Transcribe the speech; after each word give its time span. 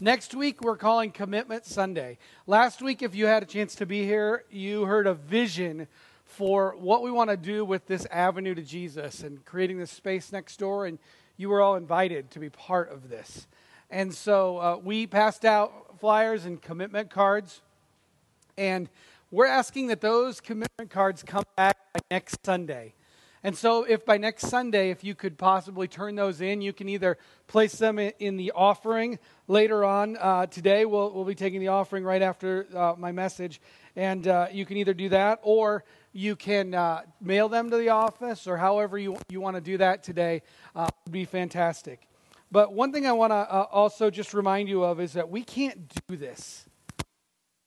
Next 0.00 0.32
week, 0.32 0.60
we're 0.60 0.76
calling 0.76 1.10
Commitment 1.10 1.66
Sunday. 1.66 2.18
Last 2.46 2.80
week, 2.80 3.02
if 3.02 3.16
you 3.16 3.26
had 3.26 3.42
a 3.42 3.46
chance 3.46 3.74
to 3.74 3.84
be 3.84 4.04
here, 4.04 4.44
you 4.48 4.84
heard 4.84 5.08
a 5.08 5.14
vision 5.14 5.88
for 6.24 6.76
what 6.78 7.02
we 7.02 7.10
want 7.10 7.30
to 7.30 7.36
do 7.36 7.64
with 7.64 7.84
this 7.86 8.06
avenue 8.12 8.54
to 8.54 8.62
Jesus 8.62 9.24
and 9.24 9.44
creating 9.44 9.76
this 9.76 9.90
space 9.90 10.30
next 10.30 10.56
door, 10.58 10.86
and 10.86 11.00
you 11.36 11.48
were 11.48 11.60
all 11.60 11.74
invited 11.74 12.30
to 12.30 12.38
be 12.38 12.48
part 12.48 12.92
of 12.92 13.08
this. 13.08 13.48
And 13.90 14.14
so 14.14 14.58
uh, 14.58 14.76
we 14.80 15.08
passed 15.08 15.44
out 15.44 15.98
flyers 15.98 16.44
and 16.44 16.62
commitment 16.62 17.10
cards, 17.10 17.60
and 18.56 18.88
we're 19.32 19.46
asking 19.46 19.88
that 19.88 20.00
those 20.00 20.40
commitment 20.40 20.90
cards 20.90 21.24
come 21.24 21.42
back 21.56 21.76
next 22.08 22.38
Sunday. 22.46 22.94
And 23.44 23.56
so, 23.56 23.84
if 23.84 24.04
by 24.04 24.18
next 24.18 24.48
Sunday, 24.48 24.90
if 24.90 25.04
you 25.04 25.14
could 25.14 25.38
possibly 25.38 25.86
turn 25.86 26.16
those 26.16 26.40
in, 26.40 26.60
you 26.60 26.72
can 26.72 26.88
either 26.88 27.18
place 27.46 27.76
them 27.76 27.98
in 27.98 28.36
the 28.36 28.52
offering 28.52 29.18
later 29.46 29.84
on 29.84 30.16
uh, 30.16 30.46
today. 30.46 30.84
We'll, 30.84 31.12
we'll 31.12 31.24
be 31.24 31.36
taking 31.36 31.60
the 31.60 31.68
offering 31.68 32.02
right 32.02 32.22
after 32.22 32.66
uh, 32.74 32.94
my 32.98 33.12
message. 33.12 33.60
And 33.94 34.26
uh, 34.26 34.48
you 34.52 34.66
can 34.66 34.76
either 34.76 34.94
do 34.94 35.08
that 35.10 35.38
or 35.42 35.84
you 36.12 36.34
can 36.34 36.74
uh, 36.74 37.02
mail 37.20 37.48
them 37.48 37.70
to 37.70 37.76
the 37.76 37.90
office 37.90 38.46
or 38.46 38.56
however 38.56 38.98
you, 38.98 39.16
you 39.28 39.40
want 39.40 39.56
to 39.56 39.60
do 39.60 39.78
that 39.78 40.02
today. 40.02 40.42
Uh, 40.74 40.88
would 41.04 41.12
be 41.12 41.24
fantastic. 41.24 42.08
But 42.50 42.72
one 42.72 42.92
thing 42.92 43.06
I 43.06 43.12
want 43.12 43.30
to 43.30 43.36
uh, 43.36 43.66
also 43.70 44.10
just 44.10 44.34
remind 44.34 44.68
you 44.68 44.82
of 44.82 45.00
is 45.00 45.12
that 45.12 45.30
we 45.30 45.44
can't 45.44 45.92
do 46.08 46.16
this. 46.16 46.64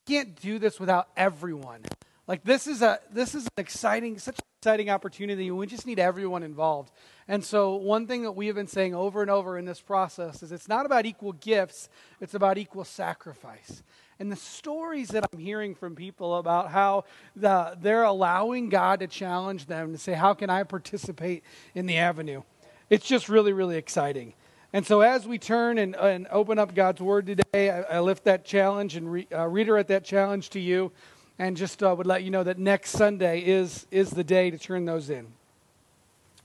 We 0.08 0.16
can't 0.16 0.36
do 0.42 0.60
this 0.60 0.80
without 0.80 1.10
everyone. 1.16 1.84
Like 2.32 2.46
this 2.46 2.66
is 2.66 2.82
a 2.82 2.98
this 3.12 3.36
is 3.36 3.44
an 3.44 3.52
exciting 3.58 4.18
such 4.18 4.40
an 4.40 4.46
exciting 4.62 4.90
opportunity. 4.90 5.52
We 5.52 5.68
just 5.68 5.86
need 5.86 6.00
everyone 6.00 6.44
involved. 6.44 6.90
And 7.28 7.44
so 7.44 7.76
one 7.76 8.08
thing 8.08 8.24
that 8.24 8.32
we 8.32 8.48
have 8.48 8.56
been 8.56 8.70
saying 8.70 8.96
over 8.96 9.22
and 9.22 9.30
over 9.30 9.58
in 9.58 9.66
this 9.66 9.82
process 9.82 10.42
is 10.42 10.54
it's 10.54 10.70
not 10.70 10.86
about 10.86 11.06
equal 11.06 11.34
gifts, 11.34 11.90
it's 12.22 12.34
about 12.34 12.58
equal 12.58 12.86
sacrifice. 12.86 13.84
And 14.18 14.32
the 14.32 14.38
stories 14.38 15.10
that 15.10 15.28
I'm 15.34 15.40
hearing 15.40 15.76
from 15.76 15.94
people 15.94 16.38
about 16.38 16.70
how 16.70 17.04
the, 17.36 17.78
they're 17.82 18.04
allowing 18.04 18.70
God 18.70 19.02
to 19.02 19.08
challenge 19.08 19.66
them 19.66 19.92
to 19.92 19.98
say, 19.98 20.14
How 20.14 20.34
can 20.34 20.50
I 20.50 20.64
participate 20.64 21.44
in 21.76 21.86
the 21.86 21.98
avenue? 21.98 22.44
It's 22.90 23.06
just 23.06 23.28
really, 23.28 23.52
really 23.52 23.76
exciting. 23.76 24.36
And 24.72 24.86
so, 24.86 25.02
as 25.02 25.28
we 25.28 25.38
turn 25.38 25.78
and, 25.78 25.98
and 25.98 26.28
open 26.32 26.60
up 26.60 26.76
God's 26.76 27.02
Word 27.02 27.26
today, 27.26 27.72
I, 27.72 27.98
I 27.98 28.00
lift 28.00 28.24
that 28.24 28.46
challenge 28.46 28.96
and 28.96 29.12
re, 29.12 29.28
uh, 29.34 29.50
reiterate 29.50 29.88
that 29.88 30.06
challenge 30.06 30.52
to 30.52 30.62
you, 30.62 30.94
and 31.42 31.58
just 31.58 31.82
uh, 31.82 31.92
would 31.98 32.06
let 32.06 32.22
you 32.22 32.30
know 32.30 32.44
that 32.44 32.60
next 32.60 32.92
Sunday 32.92 33.42
is, 33.42 33.88
is 33.90 34.12
the 34.12 34.24
day 34.24 34.52
to 34.52 34.60
turn 34.60 34.86
those 34.86 35.10
in. 35.10 35.26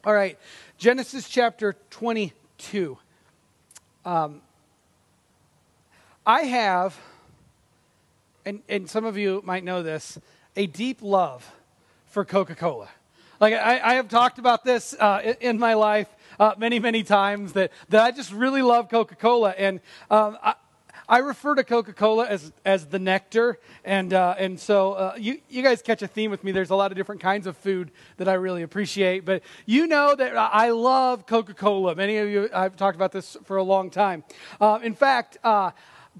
All 0.05 0.15
right, 0.15 0.39
Genesis 0.79 1.29
chapter 1.29 1.77
22. 1.91 2.97
Um, 4.07 4.41
I 6.25 6.45
have 6.45 6.99
and, 8.47 8.63
and 8.71 8.89
some 8.89 9.05
of 9.05 9.19
you 9.19 9.43
might 9.45 9.65
know 9.65 9.83
this, 9.83 10.19
a 10.55 10.67
deep 10.67 11.03
love 11.03 11.53
for 12.07 12.25
Coca 12.25 12.55
Cola. 12.55 12.89
Like, 13.39 13.53
I, 13.53 13.81
I, 13.81 13.95
have 13.95 14.09
talked 14.09 14.39
about 14.39 14.65
this 14.65 14.95
uh, 14.99 15.35
in, 15.41 15.59
my 15.59 15.75
life 15.75 16.09
uh, 16.41 16.55
many, 16.57 16.79
many 16.79 17.03
times 17.03 17.53
that, 17.53 17.71
that 17.91 18.03
I 18.03 18.13
just 18.13 18.33
really 18.33 18.63
love 18.63 18.89
Coca 18.89 19.17
Cola. 19.17 19.51
And 19.51 19.81
um, 20.11 20.39
I, 20.43 20.55
I 21.09 21.19
refer 21.19 21.55
to 21.55 21.65
Coca 21.65 21.93
Cola 21.93 22.27
as, 22.27 22.53
as 22.65 22.87
the 22.87 22.99
nectar. 22.99 23.59
And, 23.85 24.13
uh, 24.13 24.35
and 24.39 24.59
so 24.59 24.93
uh, 24.95 25.15
you, 25.19 25.41
you 25.49 25.63
guys 25.63 25.83
catch 25.83 26.03
a 26.03 26.09
theme 26.09 26.31
with 26.31 26.43
me. 26.43 26.53
There's 26.53 26.71
a 26.71 26.77
lot 26.77 26.91
of 26.91 26.97
different 26.97 27.21
kinds 27.21 27.47
of 27.47 27.57
food 27.57 27.93
that 28.17 28.29
I 28.29 28.35
really 28.35 28.63
appreciate. 28.63 29.25
But 29.25 29.43
you 29.67 29.87
know 29.87 30.15
that 30.15 30.37
I 30.37 30.71
love 30.71 31.27
Coca 31.27 31.55
Cola. 31.55 31.95
Many 31.95 32.19
of 32.19 32.29
you, 32.29 32.49
I've 32.53 32.77
talked 32.77 32.97
about 32.97 33.13
this 33.13 33.37
for 33.45 33.57
a 33.57 33.63
long 33.63 33.91
time. 33.91 34.25
Uh, 34.61 34.81
in 34.83 34.95
fact, 34.95 35.39
uh, 35.45 35.71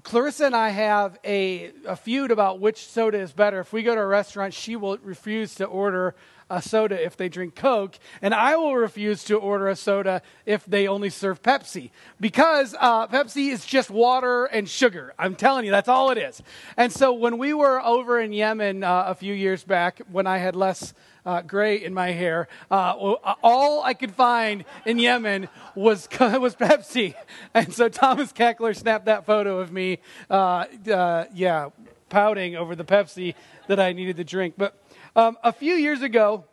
Clarissa 0.03 0.45
and 0.45 0.55
I 0.55 0.69
have 0.69 1.17
a, 1.25 1.71
a 1.87 1.95
feud 1.95 2.31
about 2.31 2.59
which 2.59 2.87
soda 2.87 3.19
is 3.19 3.33
better. 3.33 3.59
If 3.59 3.73
we 3.73 3.81
go 3.81 3.95
to 3.95 4.01
a 4.01 4.05
restaurant, 4.05 4.53
she 4.53 4.75
will 4.75 4.97
refuse 4.99 5.55
to 5.55 5.65
order 5.65 6.15
a 6.49 6.61
soda 6.61 7.03
if 7.03 7.17
they 7.17 7.29
drink 7.29 7.55
Coke, 7.55 7.97
and 8.21 8.33
I 8.33 8.55
will 8.55 8.75
refuse 8.75 9.23
to 9.25 9.37
order 9.37 9.67
a 9.67 9.75
soda 9.75 10.21
if 10.45 10.65
they 10.65 10.87
only 10.87 11.09
serve 11.09 11.41
Pepsi 11.41 11.91
because 12.19 12.75
uh, 12.79 13.07
Pepsi 13.07 13.51
is 13.51 13.65
just 13.65 13.89
water 13.89 14.45
and 14.45 14.67
sugar. 14.69 15.13
I'm 15.19 15.35
telling 15.35 15.65
you, 15.65 15.71
that's 15.71 15.89
all 15.89 16.11
it 16.11 16.17
is. 16.17 16.41
And 16.77 16.91
so 16.91 17.13
when 17.13 17.37
we 17.37 17.53
were 17.53 17.81
over 17.81 18.19
in 18.19 18.33
Yemen 18.33 18.83
uh, 18.83 19.05
a 19.07 19.15
few 19.15 19.33
years 19.33 19.63
back, 19.63 20.01
when 20.11 20.27
I 20.27 20.37
had 20.37 20.55
less 20.55 20.93
uh, 21.25 21.41
gray 21.41 21.83
in 21.83 21.93
my 21.93 22.11
hair. 22.11 22.47
Uh, 22.71 22.93
all 23.43 23.83
I 23.83 23.93
could 23.93 24.13
find 24.15 24.63
in 24.85 24.97
Yemen 24.97 25.49
was 25.75 26.07
was 26.19 26.55
Pepsi, 26.55 27.15
and 27.53 27.73
so 27.73 27.89
Thomas 27.89 28.31
Keckler 28.31 28.73
snapped 28.73 29.05
that 29.05 29.25
photo 29.25 29.59
of 29.59 29.69
me. 29.69 29.99
Uh, 30.29 30.65
uh, 30.89 31.25
yeah, 31.33 31.69
pouting 32.09 32.55
over 32.55 32.75
the 32.75 32.85
Pepsi 32.85 33.35
that 33.67 33.77
I 33.77 33.91
needed 33.91 34.15
to 34.17 34.23
drink. 34.23 34.55
But 34.57 34.81
um, 35.17 35.35
a 35.43 35.51
few 35.51 35.73
years 35.73 36.03
ago, 36.03 36.45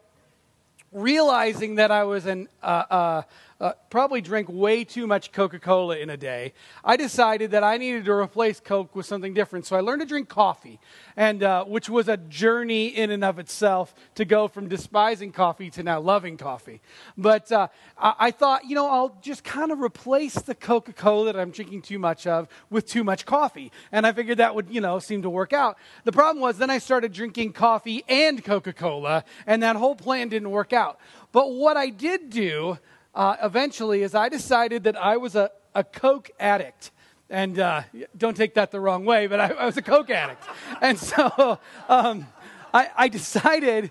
realizing 0.91 1.75
that 1.75 1.91
I 1.91 2.05
was 2.05 2.25
an 2.25 2.49
uh, 2.63 2.85
uh, 2.91 3.23
uh, 3.61 3.73
probably 3.91 4.21
drink 4.21 4.49
way 4.51 4.85
too 4.85 5.07
much 5.07 5.33
Coca 5.33 5.59
Cola 5.59 5.97
in 5.97 6.11
a 6.11 6.17
day, 6.17 6.53
I 6.85 6.97
decided 6.97 7.53
that 7.53 7.63
I 7.63 7.77
needed 7.77 8.05
to 8.07 8.13
replace 8.13 8.61
Coke 8.61 8.95
with 8.97 9.07
something 9.07 9.33
different. 9.33 9.67
So 9.67 9.77
I 9.77 9.81
learned 9.81 10.01
to 10.01 10.07
drink 10.07 10.29
coffee, 10.29 10.81
and 11.17 11.43
uh, 11.43 11.65
which 11.65 11.89
was 11.89 12.09
a 12.09 12.17
journey 12.17 12.89
in 12.89 13.11
and 13.11 13.25
of 13.25 13.39
itself 13.39 13.95
to 14.17 14.25
go 14.25 14.49
from 14.49 14.69
despising 14.69 15.33
coffee 15.33 15.71
to 15.71 15.83
now 15.83 16.01
loving 16.01 16.37
coffee. 16.37 16.81
But 17.17 17.51
uh, 17.53 17.69
I-, 17.97 18.15
I 18.19 18.31
thought, 18.31 18.65
you 18.65 18.75
know, 18.75 18.89
I'll 18.89 19.19
just 19.23 19.45
kind 19.45 19.71
of 19.71 19.81
replace 19.81 20.35
the 20.35 20.55
Coca 20.55 20.93
Cola 20.93 21.33
that 21.33 21.39
I'm 21.39 21.51
drinking 21.51 21.83
too 21.83 21.99
much 21.99 22.27
of 22.27 22.49
with 22.71 22.87
too 22.87 23.05
much 23.05 23.25
coffee. 23.25 23.71
And 23.93 24.07
I 24.07 24.13
figured 24.13 24.39
that 24.39 24.55
would, 24.55 24.69
you 24.71 24.81
know, 24.81 24.99
seem 24.99 25.23
to 25.23 25.31
work 25.31 25.53
out. 25.53 25.79
The 26.05 26.13
problem 26.13 26.41
was 26.41 26.59
then 26.59 26.71
I 26.71 26.79
started 26.79 27.13
drinking 27.13 27.53
coffee 27.53 28.05
and 28.09 28.45
Coca 28.45 28.73
Cola, 28.73 29.25
and 29.47 29.63
that 29.63 29.77
whole 29.77 29.95
plan 29.95 30.29
didn't 30.29 30.51
work 30.51 30.73
out. 30.73 30.99
But 31.33 31.53
what 31.53 31.77
I 31.77 31.91
did 31.91 32.31
do 32.31 32.79
uh, 33.15 33.37
eventually 33.43 34.03
is 34.03 34.15
I 34.15 34.29
decided 34.29 34.85
that 34.85 34.97
I 34.97 35.17
was 35.17 35.37
a, 35.37 35.51
a 35.75 35.85
Coke 35.85 36.31
addict. 36.39 36.91
And 37.31 37.59
uh, 37.59 37.83
don't 38.17 38.37
take 38.37 38.55
that 38.55 38.71
the 38.71 38.81
wrong 38.81 39.05
way, 39.05 39.27
but 39.27 39.41
I, 39.41 39.47
I 39.49 39.67
was 39.67 39.77
a 39.77 39.83
Coke 39.83 40.11
addict. 40.11 40.43
and 40.81 40.99
so 40.99 41.59
um, 41.89 42.27
I, 42.73 42.91
I 42.97 43.09
decided 43.09 43.91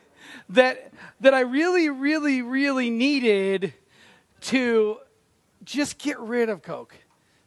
that, 0.50 0.94
that 1.22 1.34
I 1.34 1.42
really, 1.42 1.90
really, 1.90 2.42
really 2.42 2.90
needed 2.90 3.74
to 4.42 4.98
just 5.64 5.98
get 5.98 6.20
rid 6.20 6.50
of 6.50 6.62
Coke. 6.62 6.96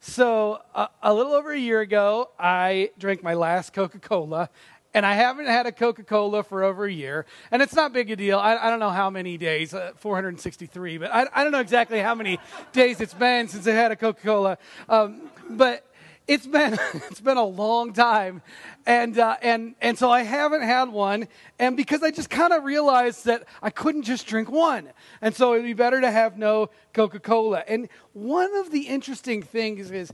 So, 0.01 0.63
uh, 0.75 0.87
a 1.03 1.13
little 1.13 1.33
over 1.33 1.53
a 1.53 1.59
year 1.59 1.81
ago, 1.81 2.31
I 2.39 2.91
drank 2.97 3.25
my 3.25 3.35
last 3.35 3.73
Coca 3.73 3.99
Cola, 3.99 4.51
and 4.97 5.05
I 5.05 5.13
haven't 5.13 5.45
had 5.45 5.67
a 5.67 5.73
Coca 5.73 6.03
Cola 6.03 6.43
for 6.43 6.65
over 6.65 6.87
a 6.87 6.93
year. 6.93 7.27
And 7.51 7.61
it's 7.61 7.75
not 7.75 7.93
big 7.93 8.11
a 8.11 8.17
deal. 8.17 8.39
I, 8.39 8.57
I 8.57 8.71
don't 8.71 8.81
know 8.81 8.89
how 8.89 9.11
many 9.11 9.37
days, 9.37 9.75
uh, 9.75 9.93
463, 9.97 10.97
but 10.97 11.15
I, 11.15 11.27
I, 11.35 11.43
don't 11.43 11.53
know 11.53 11.61
exactly 11.61 12.01
how 12.01 12.15
many 12.15 12.41
days 12.73 13.03
it's 13.03 13.13
been 13.13 13.47
since 13.47 13.67
I 13.67 13.73
had 13.73 13.93
a 13.93 13.97
Coca 13.97 14.23
Cola. 14.23 14.59
Um, 14.89 15.31
but 15.51 15.85
it's 16.29 16.47
been 16.47 16.79
it's 16.95 17.21
been 17.21 17.37
a 17.37 17.45
long 17.45 17.93
time, 17.93 18.43
and 18.85 19.19
uh, 19.19 19.37
and 19.43 19.75
and 19.81 19.99
so 19.99 20.11
I 20.11 20.23
haven't 20.23 20.63
had 20.63 20.89
one, 20.89 21.29
and 21.59 21.77
because 21.77 22.03
I 22.03 22.11
just 22.11 22.31
kind 22.31 22.53
of 22.53 22.65
realized 22.65 23.25
that 23.27 23.45
I 23.63 23.71
couldn't 23.71 24.03
just 24.03 24.27
drink 24.27 24.51
one, 24.51 24.91
and 25.21 25.35
so 25.35 25.55
it'd 25.55 25.65
be 25.65 25.73
better 25.73 26.01
to 26.01 26.11
have 26.11 26.37
no 26.37 26.71
Coca 26.93 27.21
Cola. 27.21 27.63
And 27.69 27.89
one 28.13 28.55
of 28.57 28.71
the 28.71 28.83
interesting 28.83 29.43
things 29.43 29.91
is, 29.91 30.13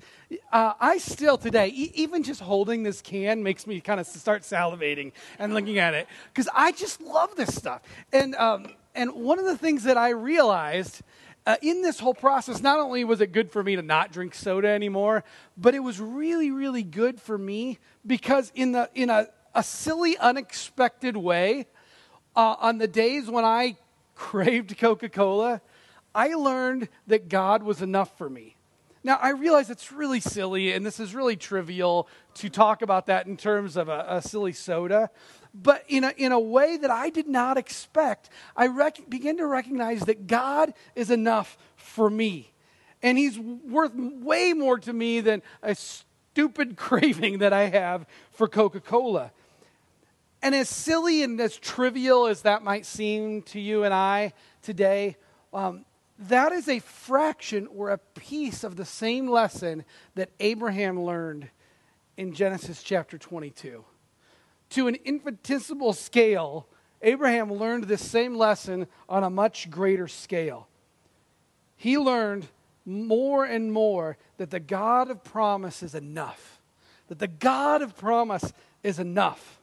uh, 0.53 0.75
I 0.81 0.99
still 0.99 1.39
today, 1.39 1.69
e- 1.69 1.93
even 1.95 2.23
just 2.23 2.41
holding 2.41 2.83
this 2.83 3.01
can 3.01 3.43
makes 3.43 3.67
me 3.67 3.81
kind 3.81 4.01
of 4.01 4.07
start 4.07 4.43
salivating 4.43 5.13
and 5.39 5.55
looking 5.55 5.79
at 5.79 5.95
it 5.95 6.07
because 6.33 6.49
I 6.55 6.73
just 6.73 7.01
love 7.01 7.37
this 7.37 7.55
stuff. 7.55 7.83
And 8.13 8.35
um, 8.35 8.67
and 8.95 9.13
one 9.15 9.39
of 9.39 9.45
the 9.47 9.57
things 9.57 9.85
that 9.85 9.97
I 9.97 10.11
realized 10.11 11.03
uh, 11.45 11.57
in 11.61 11.83
this 11.83 11.99
whole 11.99 12.15
process, 12.15 12.63
not 12.63 12.79
only 12.79 13.05
was 13.05 13.21
it 13.21 13.33
good 13.33 13.51
for 13.51 13.63
me 13.63 13.77
to 13.77 13.83
not 13.83 14.13
drink 14.13 14.35
soda 14.35 14.69
anymore, 14.69 15.25
but 15.57 15.75
it 15.75 15.81
was 15.81 16.01
really, 16.01 16.51
really 16.51 16.83
good 16.83 17.21
for 17.21 17.37
me 17.37 17.79
because 18.07 18.53
in 18.55 18.73
the 18.73 18.89
in 18.95 19.11
a, 19.11 19.27
a 19.55 19.63
silly, 19.63 20.17
unexpected 20.19 21.17
way, 21.17 21.67
uh, 22.37 22.57
on 22.61 22.79
the 22.79 22.89
days 22.89 23.29
when 23.29 23.45
I 23.45 23.77
craved 24.15 24.79
Coca 24.79 25.09
Cola, 25.09 25.61
I 26.15 26.35
learned 26.35 26.89
that 27.07 27.29
God 27.29 27.63
was 27.63 27.83
enough 27.83 28.17
for 28.17 28.29
me. 28.31 28.57
Now, 29.05 29.19
I 29.21 29.31
realize 29.31 29.69
it's 29.69 29.91
really 29.91 30.21
silly, 30.21 30.73
and 30.73 30.87
this 30.87 31.01
is 31.01 31.13
really 31.13 31.35
trivial 31.35 32.09
to 32.35 32.49
talk 32.49 32.83
about 32.83 33.07
that 33.07 33.27
in 33.27 33.37
terms 33.37 33.77
of 33.77 33.89
a, 33.89 34.07
a 34.09 34.23
silly 34.23 34.53
soda, 34.53 35.11
but 35.55 35.85
in 35.89 36.05
a, 36.05 36.11
in 36.17 36.33
a 36.33 36.41
way 36.41 36.77
that 36.77 36.91
I 36.91 37.11
did 37.11 37.29
not 37.29 37.59
expect, 37.59 38.31
I 38.57 38.69
rec- 38.69 39.09
begin 39.09 39.37
to 39.39 39.47
recognize 39.47 40.01
that 40.03 40.27
God 40.27 40.73
is 40.95 41.11
enough 41.11 41.59
for 41.77 42.09
me. 42.09 42.53
And 43.03 43.19
He's 43.19 43.39
worth 43.39 43.93
way 43.95 44.53
more 44.53 44.79
to 44.79 44.93
me 44.93 45.21
than 45.21 45.43
a 45.63 45.75
stupid 45.75 46.77
craving 46.77 47.39
that 47.39 47.53
I 47.53 47.65
have 47.65 48.07
for 48.31 48.49
Coca 48.49 48.81
Cola. 48.81 49.33
And 50.41 50.55
as 50.55 50.69
silly 50.69 51.23
and 51.23 51.41
as 51.41 51.57
trivial 51.57 52.27
as 52.27 52.43
that 52.43 52.65
might 52.65 52.85
seem 52.85 53.43
to 53.43 53.61
you 53.61 53.85
and 53.85 53.95
I 53.95 54.33
today, 54.63 55.17
um, 55.53 55.85
that 56.19 56.53
is 56.53 56.69
a 56.69 56.79
fraction 56.81 57.69
or 57.69 57.91
a 57.91 57.99
piece 57.99 58.65
of 58.65 58.77
the 58.77 58.85
same 58.85 59.29
lesson 59.29 59.85
that 60.15 60.31
Abraham 60.41 61.01
learned 61.01 61.49
in 62.17 62.33
Genesis 62.33 62.83
chapter 62.83 63.19
22. 63.19 63.85
To 64.73 64.89
an 64.89 64.97
infinitesimal 65.05 65.93
scale, 65.93 66.67
Abraham 67.03 67.53
learned 67.53 67.85
this 67.85 68.03
same 68.03 68.35
lesson 68.35 68.87
on 69.09 69.23
a 69.23 69.29
much 69.29 69.71
greater 69.71 70.09
scale. 70.09 70.67
He 71.77 71.99
learned 71.99 72.47
more 72.87 73.45
and 73.45 73.73
more 73.73 74.17
that 74.39 74.51
the 74.51 74.61
God 74.61 75.11
of 75.11 75.23
promise 75.23 75.83
is 75.83 75.95
enough, 75.95 76.61
that 77.09 77.19
the 77.19 77.29
God 77.29 77.83
of 77.83 77.97
promise 77.97 78.53
is 78.83 78.99
enough. 78.99 79.61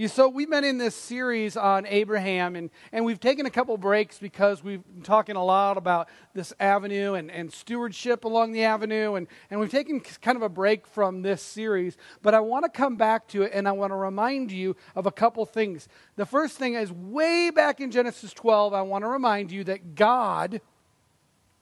You, 0.00 0.08
so 0.08 0.30
we've 0.30 0.48
been 0.48 0.64
in 0.64 0.78
this 0.78 0.94
series 0.94 1.58
on 1.58 1.84
Abraham, 1.84 2.56
and, 2.56 2.70
and 2.90 3.04
we've 3.04 3.20
taken 3.20 3.44
a 3.44 3.50
couple 3.50 3.76
breaks 3.76 4.18
because 4.18 4.64
we've 4.64 4.82
been 4.82 5.02
talking 5.02 5.36
a 5.36 5.44
lot 5.44 5.76
about 5.76 6.08
this 6.32 6.54
avenue 6.58 7.12
and, 7.12 7.30
and 7.30 7.52
stewardship 7.52 8.24
along 8.24 8.52
the 8.52 8.64
avenue, 8.64 9.16
and, 9.16 9.26
and 9.50 9.60
we've 9.60 9.70
taken 9.70 10.00
kind 10.22 10.36
of 10.36 10.42
a 10.42 10.48
break 10.48 10.86
from 10.86 11.20
this 11.20 11.42
series. 11.42 11.98
But 12.22 12.32
I 12.32 12.40
want 12.40 12.64
to 12.64 12.70
come 12.70 12.96
back 12.96 13.28
to 13.28 13.42
it, 13.42 13.50
and 13.52 13.68
I 13.68 13.72
want 13.72 13.90
to 13.90 13.96
remind 13.96 14.50
you 14.50 14.74
of 14.96 15.04
a 15.04 15.12
couple 15.12 15.44
things. 15.44 15.86
The 16.16 16.24
first 16.24 16.56
thing 16.56 16.76
is 16.76 16.90
way 16.90 17.50
back 17.50 17.78
in 17.78 17.90
Genesis 17.90 18.32
12, 18.32 18.72
I 18.72 18.80
want 18.80 19.04
to 19.04 19.08
remind 19.08 19.52
you 19.52 19.64
that 19.64 19.96
God, 19.96 20.62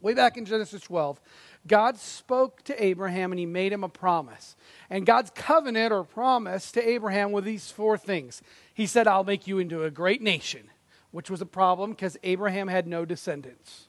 way 0.00 0.14
back 0.14 0.36
in 0.36 0.44
Genesis 0.44 0.82
12, 0.82 1.20
God 1.68 1.98
spoke 1.98 2.62
to 2.64 2.82
Abraham 2.82 3.30
and 3.30 3.38
he 3.38 3.46
made 3.46 3.72
him 3.72 3.84
a 3.84 3.88
promise. 3.88 4.56
And 4.90 5.06
God's 5.06 5.30
covenant 5.34 5.92
or 5.92 6.02
promise 6.02 6.72
to 6.72 6.88
Abraham 6.88 7.30
were 7.30 7.40
these 7.40 7.70
four 7.70 7.98
things. 7.98 8.42
He 8.74 8.86
said, 8.86 9.06
I'll 9.06 9.24
make 9.24 9.46
you 9.46 9.58
into 9.58 9.84
a 9.84 9.90
great 9.90 10.22
nation, 10.22 10.70
which 11.10 11.30
was 11.30 11.40
a 11.40 11.46
problem 11.46 11.90
because 11.90 12.16
Abraham 12.22 12.68
had 12.68 12.86
no 12.86 13.04
descendants. 13.04 13.86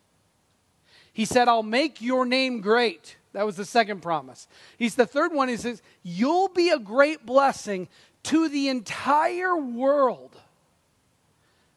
He 1.11 1.25
said, 1.25 1.47
I'll 1.47 1.63
make 1.63 2.01
your 2.01 2.25
name 2.25 2.61
great. 2.61 3.17
That 3.33 3.45
was 3.45 3.55
the 3.55 3.65
second 3.65 4.01
promise. 4.01 4.47
He's 4.77 4.95
the 4.95 5.05
third 5.05 5.33
one. 5.33 5.49
He 5.49 5.57
says, 5.57 5.81
You'll 6.03 6.49
be 6.49 6.69
a 6.69 6.79
great 6.79 7.25
blessing 7.25 7.87
to 8.23 8.49
the 8.49 8.67
entire 8.69 9.57
world. 9.57 10.35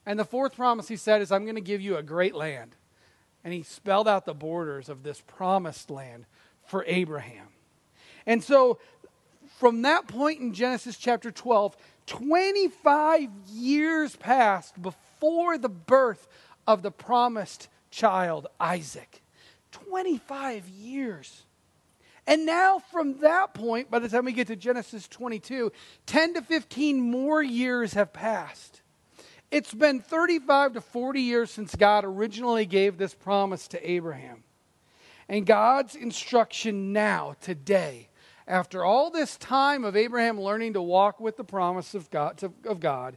And 0.05 0.19
the 0.19 0.25
fourth 0.25 0.55
promise 0.55 0.87
he 0.87 0.97
said 0.97 1.21
is, 1.21 1.31
I'm 1.31 1.43
going 1.43 1.55
to 1.55 1.61
give 1.61 1.81
you 1.81 1.97
a 1.97 2.03
great 2.03 2.35
land 2.35 2.75
and 3.43 3.53
he 3.53 3.63
spelled 3.63 4.07
out 4.07 4.25
the 4.25 4.33
borders 4.33 4.89
of 4.89 5.03
this 5.03 5.21
promised 5.21 5.89
land 5.89 6.25
for 6.65 6.83
Abraham. 6.87 7.47
And 8.25 8.43
so, 8.43 8.79
from 9.59 9.81
that 9.83 10.07
point 10.07 10.39
in 10.39 10.53
Genesis 10.53 10.97
chapter 10.97 11.31
12, 11.31 11.75
25 12.07 13.29
years 13.49 14.15
passed 14.15 14.81
before 14.81 15.57
the 15.57 15.69
birth 15.69 16.27
of 16.67 16.81
the 16.81 16.91
promised 16.91 17.67
child, 17.91 18.47
Isaac. 18.59 19.21
25 19.71 20.67
years. 20.67 21.43
And 22.25 22.45
now, 22.45 22.79
from 22.79 23.19
that 23.19 23.53
point, 23.53 23.91
by 23.91 23.99
the 23.99 24.07
time 24.07 24.25
we 24.25 24.31
get 24.31 24.47
to 24.47 24.55
Genesis 24.55 25.07
22, 25.07 25.71
10 26.05 26.33
to 26.35 26.41
15 26.41 27.01
more 27.01 27.43
years 27.43 27.93
have 27.93 28.13
passed. 28.13 28.82
It's 29.53 29.71
been 29.71 29.99
35 29.99 30.73
to 30.73 30.81
40 30.81 31.21
years 31.21 31.51
since 31.51 31.75
God 31.75 32.05
originally 32.05 32.65
gave 32.65 32.97
this 32.97 33.13
promise 33.13 33.67
to 33.67 33.91
Abraham. 33.91 34.43
And 35.29 35.45
God's 35.45 35.93
instruction 35.93 36.91
now, 36.91 37.35
today, 37.39 38.09
after 38.47 38.83
all 38.83 39.11
this 39.11 39.37
time 39.37 39.83
of 39.83 39.95
Abraham 39.95 40.41
learning 40.41 40.73
to 40.73 40.81
walk 40.81 41.19
with 41.19 41.37
the 41.37 41.43
promise 41.43 41.93
of 41.93 42.09
God, 42.09 42.41
of 42.65 42.79
God, 42.79 43.15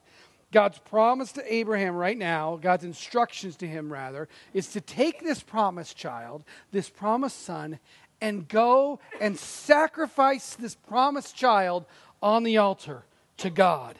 God's 0.53 0.79
promise 0.79 1.33
to 1.33 1.55
Abraham 1.55 1.95
right 1.95 2.19
now, 2.19 2.57
God's 2.61 2.85
instructions 2.85 3.57
to 3.57 3.67
him 3.67 3.91
rather, 3.91 4.29
is 4.53 4.69
to 4.75 4.83
take 4.83 5.25
this 5.25 5.43
promised 5.43 5.97
child, 5.97 6.45
this 6.71 6.91
promised 6.91 7.45
son, 7.45 7.79
and 8.21 8.47
go 8.47 9.01
and 9.23 9.39
sacrifice 9.39 10.55
this 10.55 10.75
promised 10.75 11.35
child 11.35 11.87
on 12.23 12.43
the 12.43 12.59
altar 12.59 13.07
to 13.39 13.49
God. 13.49 13.99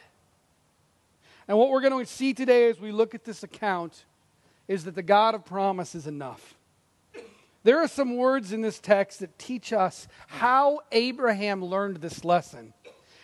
And 1.47 1.57
what 1.57 1.69
we're 1.69 1.81
going 1.81 2.05
to 2.05 2.11
see 2.11 2.33
today 2.33 2.69
as 2.69 2.79
we 2.79 2.91
look 2.91 3.15
at 3.15 3.23
this 3.23 3.43
account 3.43 4.05
is 4.67 4.83
that 4.83 4.95
the 4.95 5.03
God 5.03 5.33
of 5.33 5.45
promise 5.45 5.95
is 5.95 6.07
enough. 6.07 6.55
There 7.63 7.79
are 7.81 7.87
some 7.87 8.17
words 8.17 8.53
in 8.53 8.61
this 8.61 8.79
text 8.79 9.19
that 9.19 9.37
teach 9.39 9.73
us 9.73 10.07
how 10.27 10.81
Abraham 10.91 11.63
learned 11.63 11.97
this 11.97 12.23
lesson. 12.23 12.73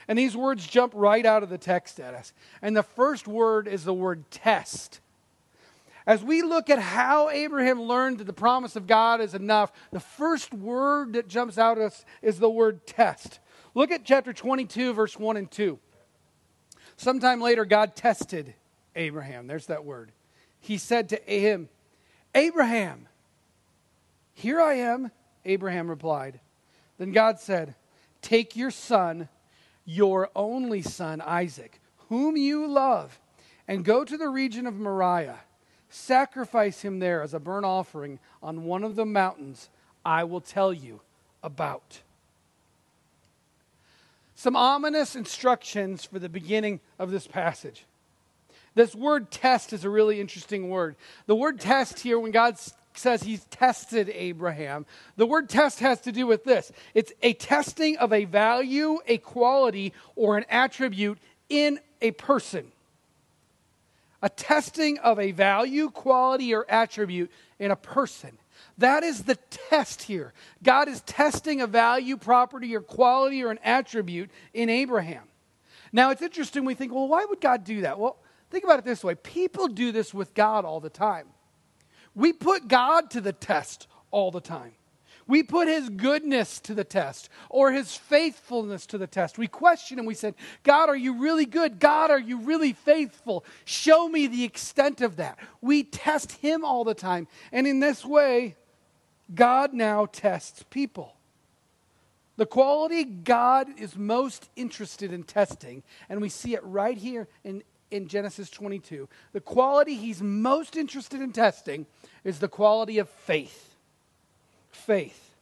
And 0.08 0.20
these 0.20 0.36
words 0.36 0.68
jump 0.68 0.94
right 0.96 1.26
out 1.26 1.44
of 1.44 1.50
the 1.50 1.58
text 1.58 2.00
at 2.00 2.14
us. 2.14 2.34
And 2.62 2.76
the 2.76 2.84
first 2.84 3.28
word 3.28 3.68
is 3.68 3.86
the 3.86 3.94
word 3.94 4.30
test. 4.32 5.00
As 6.06 6.24
we 6.24 6.42
look 6.42 6.70
at 6.70 6.80
how 6.80 7.30
Abraham 7.30 7.82
learned 7.82 8.18
that 8.18 8.26
the 8.26 8.34
promise 8.34 8.76
of 8.76 8.88
God 8.88 9.22
is 9.22 9.34
enough, 9.34 9.72
the 9.92 10.02
first 10.02 10.54
word 10.54 11.14
that 11.14 11.30
jumps 11.30 11.58
out 11.58 11.78
at 11.78 11.86
us 11.86 12.06
is 12.22 12.40
the 12.40 12.50
word 12.50 12.86
test. 12.86 13.40
Look 13.74 13.92
at 13.92 14.04
chapter 14.04 14.34
22, 14.34 14.94
verse 14.94 15.18
1 15.18 15.38
and 15.38 15.50
2. 15.50 15.80
Sometime 16.98 17.42
later, 17.42 17.66
God 17.66 17.96
tested 17.96 18.54
Abraham. 18.96 19.48
There's 19.48 19.68
that 19.68 19.86
word. 19.86 20.12
He 20.60 20.78
said 20.78 21.10
to 21.10 21.16
him, 21.18 21.70
Abraham, 22.36 23.08
here 24.34 24.62
I 24.62 24.76
am. 24.76 25.12
Abraham 25.46 25.90
replied. 25.90 26.40
Then 26.98 27.12
God 27.12 27.40
said, 27.40 27.76
Take 28.22 28.56
your 28.56 28.72
son, 28.72 29.28
your 29.86 30.30
only 30.36 30.82
son, 30.82 31.22
Isaac, 31.22 31.82
whom 32.10 32.38
you 32.38 32.68
love, 32.68 33.20
and 33.68 33.84
go 33.84 34.06
to 34.06 34.18
the 34.18 34.30
region 34.30 34.66
of 34.66 34.76
Moriah. 34.76 35.40
Sacrifice 35.90 36.82
him 36.82 37.00
there 37.00 37.22
as 37.22 37.34
a 37.34 37.40
burnt 37.40 37.66
offering 37.66 38.20
on 38.42 38.64
one 38.64 38.84
of 38.84 38.96
the 38.96 39.06
mountains 39.06 39.70
I 40.06 40.24
will 40.24 40.42
tell 40.42 40.74
you 40.74 41.02
about 41.44 42.02
some 44.44 44.58
ominous 44.58 45.16
instructions 45.16 46.04
for 46.04 46.20
the 46.20 46.28
beginning 46.28 46.82
of 47.00 47.12
this 47.12 47.26
passage. 47.26 47.86
This 48.76 48.94
word 48.94 49.32
test 49.32 49.72
is 49.72 49.86
a 49.86 49.90
really 49.90 50.20
interesting 50.20 50.70
word. 50.70 50.98
The 51.28 51.36
word 51.36 51.62
test 51.62 52.02
here, 52.02 52.20
when 52.20 52.32
God 52.32 52.58
says 52.94 53.24
he's 53.24 53.46
tested 53.46 54.12
Abraham, 54.14 54.86
the 55.16 55.26
word 55.26 55.48
test 55.48 55.80
has 55.80 56.02
to 56.02 56.12
do 56.12 56.28
with 56.28 56.44
this 56.44 56.74
it's 56.94 57.14
a 57.22 57.32
testing 57.32 57.96
of 58.00 58.12
a 58.12 58.26
value, 58.26 58.98
a 59.08 59.18
quality, 59.20 59.94
or 60.18 60.36
an 60.38 60.44
attribute 60.50 61.20
in 61.48 61.80
a 62.02 62.12
person. 62.12 62.70
A 64.22 64.28
testing 64.28 65.00
of 65.00 65.20
a 65.20 65.32
value, 65.32 65.90
quality, 65.90 66.54
or 66.54 66.66
attribute 66.68 67.32
in 67.60 67.72
a 67.72 67.78
person. 67.78 68.38
That 68.78 69.04
is 69.04 69.24
the 69.24 69.36
test 69.70 70.04
here. 70.04 70.34
God 70.64 70.88
is 70.88 71.02
testing 71.02 71.62
a 71.62 71.68
value, 71.68 72.18
property, 72.18 72.76
or 72.76 72.82
quality 72.82 73.44
or 73.44 73.52
an 73.52 73.60
attribute 73.64 74.32
in 74.54 74.70
Abraham. 74.70 75.24
Now, 75.92 76.10
it's 76.10 76.22
interesting. 76.22 76.66
We 76.66 76.74
think, 76.74 76.92
well, 76.94 77.08
why 77.08 77.26
would 77.26 77.40
God 77.40 77.64
do 77.64 77.82
that? 77.82 78.00
Well, 78.00 78.18
think 78.50 78.64
about 78.64 78.80
it 78.80 78.86
this 78.86 79.04
way 79.04 79.16
people 79.16 79.68
do 79.68 79.92
this 79.92 80.14
with 80.14 80.34
God 80.34 80.66
all 80.66 80.80
the 80.80 80.90
time. 80.90 81.28
We 82.16 82.34
put 82.34 82.68
God 82.68 83.12
to 83.12 83.22
the 83.22 83.34
test 83.34 83.88
all 84.12 84.32
the 84.32 84.42
time. 84.42 84.74
We 85.28 85.44
put 85.44 85.68
his 85.68 85.90
goodness 85.90 86.60
to 86.62 86.74
the 86.74 86.84
test 86.84 87.30
or 87.50 87.72
his 87.72 87.96
faithfulness 87.96 88.86
to 88.88 88.98
the 88.98 89.08
test. 89.08 89.38
We 89.38 89.48
question 89.48 90.00
him. 90.00 90.06
We 90.06 90.16
said, 90.16 90.36
God, 90.64 90.90
are 90.90 90.98
you 90.98 91.20
really 91.20 91.46
good? 91.46 91.80
God, 91.80 92.12
are 92.12 92.20
you 92.20 92.38
really 92.40 92.74
faithful? 92.74 93.46
Show 93.66 94.10
me 94.10 94.28
the 94.28 94.44
extent 94.44 95.02
of 95.02 95.16
that. 95.18 95.40
We 95.62 95.84
test 95.84 96.34
him 96.34 96.66
all 96.66 96.84
the 96.84 96.94
time. 96.94 97.28
And 97.52 97.66
in 97.66 97.80
this 97.80 98.04
way, 98.04 98.56
God 99.34 99.74
now 99.74 100.06
tests 100.06 100.64
people. 100.70 101.16
The 102.36 102.46
quality 102.46 103.04
God 103.04 103.68
is 103.78 103.96
most 103.96 104.50
interested 104.56 105.14
in 105.14 105.24
testing, 105.24 105.84
and 106.10 106.20
we 106.20 106.30
see 106.30 106.56
it 106.56 106.64
right 106.64 106.98
here 106.98 107.28
in, 107.44 107.64
in 107.92 108.08
Genesis 108.08 108.50
22. 108.50 109.08
The 109.34 109.40
quality 109.40 109.96
he's 109.96 110.22
most 110.22 110.76
interested 110.76 111.22
in 111.22 111.32
testing 111.32 111.86
is 112.24 112.40
the 112.40 112.48
quality 112.48 112.98
of 112.98 113.08
faith. 113.08 113.73
Faith. 114.76 115.36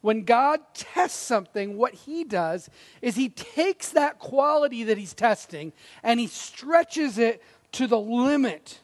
When 0.00 0.24
God 0.24 0.60
tests 0.74 1.18
something, 1.18 1.76
what 1.76 1.94
he 1.94 2.24
does 2.24 2.68
is 3.00 3.14
he 3.14 3.28
takes 3.28 3.90
that 3.90 4.18
quality 4.18 4.84
that 4.84 4.98
he's 4.98 5.14
testing 5.14 5.72
and 6.02 6.18
he 6.18 6.26
stretches 6.26 7.18
it 7.18 7.42
to 7.72 7.86
the 7.86 7.98
limit. 7.98 8.80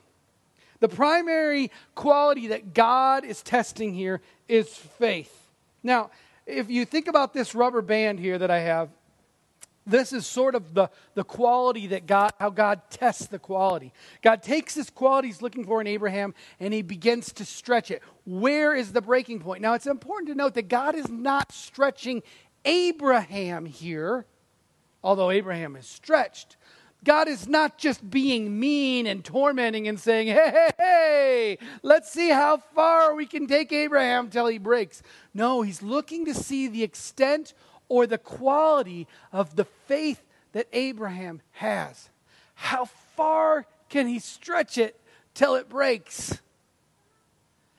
The 0.81 0.89
primary 0.89 1.73
quality 1.97 2.47
that 2.49 2.73
God 2.73 3.25
is 3.25 3.43
testing 3.43 3.95
here 3.95 4.21
is 4.47 4.69
faith. 4.69 5.49
Now, 5.83 6.11
if 6.47 6.71
you 6.71 6.85
think 6.85 7.09
about 7.09 7.35
this 7.35 7.55
rubber 7.55 7.83
band 7.83 8.21
here 8.21 8.39
that 8.39 8.51
I 8.51 8.61
have, 8.61 8.89
this 9.89 10.13
is 10.13 10.27
sort 10.27 10.55
of 10.55 10.75
the, 10.75 10.91
the 11.15 11.25
quality 11.25 11.89
that 11.89 12.07
God, 12.07 12.33
how 12.39 12.51
God 12.51 12.83
tests 12.91 13.27
the 13.27 13.39
quality. 13.39 13.93
God 14.23 14.43
takes 14.43 14.75
this 14.75 14.91
quality 14.91 15.29
he's 15.29 15.43
looking 15.43 15.65
for 15.65 15.81
in 15.81 15.87
Abraham 15.87 16.35
and 16.61 16.75
he 16.75 16.83
begins 16.83 17.33
to 17.35 17.45
stretch 17.45 17.91
it. 17.91 18.03
Where 18.25 18.75
is 18.75 18.93
the 18.93 19.01
breaking 19.01 19.41
point? 19.41 19.63
Now, 19.63 19.75
it's 19.75 19.87
important 19.87 20.29
to 20.29 20.35
note 20.35 20.55
that 20.55 20.69
God 20.69 20.95
is 20.95 21.09
not 21.09 21.53
stretching 21.53 22.23
Abraham 22.65 23.65
here, 23.65 24.27
although 25.03 25.31
Abraham 25.31 25.77
is 25.77 25.87
stretched. 25.87 26.57
God 27.05 27.29
is 27.29 27.47
not 27.47 27.79
just 27.79 28.11
being 28.11 28.59
mean 28.59 29.07
and 29.07 29.25
tormenting 29.25 29.87
and 29.87 30.01
saying, 30.01 30.27
hey, 30.27 30.51
hey, 30.51 30.71
hey, 30.79 31.59
let's 31.83 32.11
see 32.11 32.29
how 32.31 32.57
far 32.57 33.15
we 33.15 33.25
can 33.25 33.47
take 33.47 33.73
Abraham 33.73 34.29
till 34.29 34.49
he 34.49 34.59
breaks. 34.59 35.03
No, 35.33 35.63
he's 35.63 35.81
looking 35.81 36.25
to 36.25 36.35
see 36.35 36.67
the 36.67 36.83
extent 36.83 37.55
or 37.89 38.07
the 38.07 38.19
quality 38.19 39.07
of 39.33 39.57
the 39.57 39.65
faith 39.65 40.23
that 40.53 40.69
Abraham 40.73 41.41
has. 41.53 42.09
How 42.55 42.87
far 43.17 43.67
can 43.89 44.07
he 44.07 44.19
stretch 44.19 44.79
it 44.79 44.99
till 45.35 45.55
it 45.55 45.69
breaks? 45.69 46.39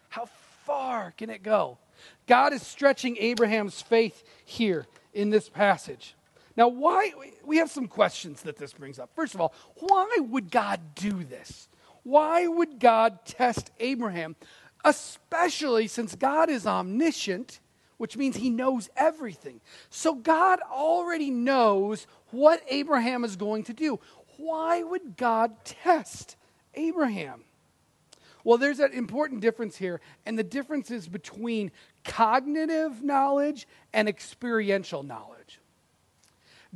How 0.10 0.28
far 0.66 1.12
can 1.18 1.30
it 1.30 1.44
go? 1.44 1.78
God 2.28 2.54
is 2.54 2.66
stretching 2.66 3.18
Abraham's 3.18 3.82
faith 3.82 4.24
here 4.46 4.88
in 5.13 5.30
this 5.30 5.50
passage. 5.50 6.16
Now, 6.56 6.68
why? 6.68 7.13
We 7.44 7.58
have 7.58 7.72
some 7.72 7.88
questions 7.88 8.42
that 8.42 8.58
this 8.58 8.74
brings 8.74 9.00
up. 9.00 9.10
First 9.16 9.34
of 9.34 9.42
all, 9.42 9.54
why 9.75 10.18
would 10.20 10.51
God 10.51 10.80
do 10.96 11.24
this? 11.24 11.68
Why 12.04 12.48
would 12.48 12.80
God 12.80 13.25
test 13.25 13.72
Abraham? 13.80 14.36
Especially 14.84 15.88
since 15.88 16.16
God 16.16 16.50
is 16.50 16.66
omniscient, 16.66 17.60
which 18.00 18.15
means 18.15 18.38
he 18.38 18.50
knows 18.50 18.89
everything. 18.96 19.60
So 19.89 20.15
God 20.15 20.60
already 20.72 21.29
knows 21.29 22.08
what 22.32 22.63
Abraham 22.70 23.25
is 23.25 23.36
going 23.36 23.65
to 23.65 23.74
do. 23.74 24.00
Why 24.38 24.82
would 24.82 25.18
God 25.18 25.65
test 25.65 26.38
Abraham? 26.75 27.44
Well, 28.46 28.58
there's 28.58 28.79
an 28.79 28.94
important 28.94 29.41
difference 29.41 29.75
here, 29.75 30.00
and 30.25 30.39
the 30.39 30.44
difference 30.44 30.89
is 30.89 31.10
between 31.10 31.72
cognitive 32.06 33.03
knowledge 33.03 33.68
and 33.91 34.08
experiential 34.08 35.03
knowledge. 35.03 35.60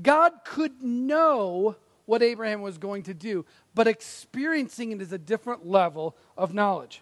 God 0.02 0.34
could 0.44 0.84
know 0.84 1.78
what 2.06 2.22
Abraham 2.22 2.62
was 2.62 2.78
going 2.78 3.04
to 3.04 3.14
do, 3.14 3.46
but 3.74 3.88
experiencing 3.88 4.92
it 4.92 5.02
is 5.02 5.14
a 5.14 5.18
different 5.18 5.66
level 5.66 6.18
of 6.38 6.54
knowledge. 6.54 7.02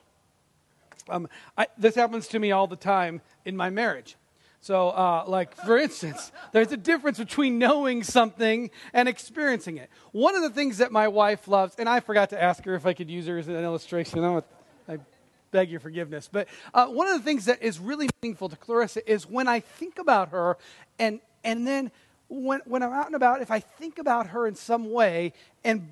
Um, 1.09 1.27
I, 1.57 1.67
this 1.77 1.95
happens 1.95 2.27
to 2.29 2.39
me 2.39 2.51
all 2.51 2.67
the 2.67 2.75
time 2.75 3.21
in 3.45 3.55
my 3.55 3.69
marriage. 3.69 4.15
So, 4.63 4.89
uh, 4.89 5.23
like, 5.27 5.55
for 5.55 5.77
instance, 5.77 6.31
there's 6.51 6.71
a 6.71 6.77
difference 6.77 7.17
between 7.17 7.57
knowing 7.57 8.03
something 8.03 8.69
and 8.93 9.09
experiencing 9.09 9.77
it. 9.77 9.89
One 10.11 10.35
of 10.35 10.43
the 10.43 10.51
things 10.51 10.77
that 10.77 10.91
my 10.91 11.07
wife 11.07 11.47
loves, 11.47 11.75
and 11.79 11.89
I 11.89 11.99
forgot 11.99 12.29
to 12.29 12.41
ask 12.41 12.63
her 12.65 12.75
if 12.75 12.85
I 12.85 12.93
could 12.93 13.09
use 13.09 13.25
her 13.25 13.39
as 13.39 13.47
an 13.47 13.55
illustration. 13.55 14.23
I, 14.23 14.43
I 14.87 14.99
beg 15.49 15.71
your 15.71 15.79
forgiveness. 15.79 16.29
But 16.31 16.47
uh, 16.73 16.87
one 16.87 17.07
of 17.07 17.17
the 17.17 17.23
things 17.23 17.45
that 17.45 17.63
is 17.63 17.79
really 17.79 18.07
meaningful 18.21 18.49
to 18.49 18.55
Clarissa 18.55 19.09
is 19.11 19.27
when 19.27 19.47
I 19.47 19.61
think 19.61 19.97
about 19.97 20.29
her 20.29 20.57
and, 20.99 21.19
and 21.43 21.65
then 21.65 21.91
when, 22.27 22.61
when 22.65 22.83
I'm 22.83 22.93
out 22.93 23.07
and 23.07 23.15
about, 23.15 23.41
if 23.41 23.51
I 23.51 23.59
think 23.59 23.99
about 23.99 24.27
her 24.27 24.47
in 24.47 24.55
some 24.55 24.91
way 24.91 25.33
and 25.63 25.87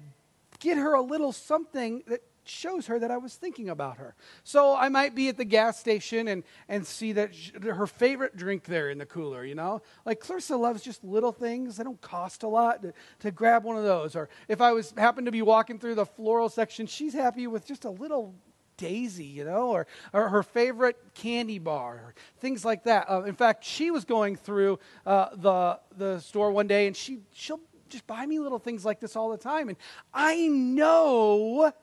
get 0.59 0.77
her 0.77 0.93
a 0.93 1.01
little 1.01 1.31
something 1.31 2.03
that 2.07 2.21
shows 2.49 2.87
her 2.87 2.99
that 2.99 3.11
I 3.11 3.17
was 3.17 3.35
thinking 3.35 3.69
about 3.69 3.97
her. 3.97 4.15
So 4.43 4.75
I 4.75 4.89
might 4.89 5.15
be 5.15 5.29
at 5.29 5.37
the 5.37 5.45
gas 5.45 5.79
station 5.79 6.27
and, 6.27 6.43
and 6.67 6.85
see 6.85 7.13
that 7.13 7.33
she, 7.35 7.51
her 7.61 7.87
favorite 7.87 8.35
drink 8.35 8.63
there 8.63 8.89
in 8.89 8.97
the 8.97 9.05
cooler, 9.05 9.45
you 9.45 9.55
know? 9.55 9.81
Like 10.05 10.19
Clarissa 10.19 10.57
loves 10.57 10.81
just 10.81 11.03
little 11.03 11.31
things. 11.31 11.77
They 11.77 11.83
don't 11.83 12.01
cost 12.01 12.43
a 12.43 12.47
lot 12.47 12.81
to, 12.83 12.93
to 13.19 13.31
grab 13.31 13.63
one 13.63 13.77
of 13.77 13.83
those. 13.83 14.15
Or 14.15 14.29
if 14.47 14.61
I 14.61 14.71
was 14.71 14.93
happen 14.97 15.25
to 15.25 15.31
be 15.31 15.41
walking 15.41 15.79
through 15.79 15.95
the 15.95 16.05
floral 16.05 16.49
section, 16.49 16.87
she's 16.87 17.13
happy 17.13 17.47
with 17.47 17.65
just 17.65 17.85
a 17.85 17.89
little 17.89 18.35
Daisy, 18.79 19.25
you 19.25 19.43
know, 19.43 19.71
or, 19.71 19.87
or 20.13 20.29
her 20.29 20.41
favorite 20.41 20.97
candy 21.13 21.59
bar, 21.59 22.13
things 22.39 22.63
like 22.63 22.85
that. 22.85 23.09
Uh, 23.09 23.23
in 23.23 23.35
fact, 23.35 23.65
she 23.65 23.91
was 23.91 24.05
going 24.05 24.37
through 24.37 24.79
uh, 25.05 25.35
the, 25.35 25.79
the 25.97 26.19
store 26.19 26.51
one 26.51 26.65
day 26.65 26.87
and 26.87 26.95
she, 26.95 27.19
she'll 27.33 27.59
just 27.89 28.07
buy 28.07 28.25
me 28.25 28.39
little 28.39 28.57
things 28.57 28.85
like 28.85 29.01
this 29.01 29.17
all 29.17 29.29
the 29.29 29.37
time. 29.37 29.67
And 29.67 29.77
I 30.13 30.47
know 30.47 31.73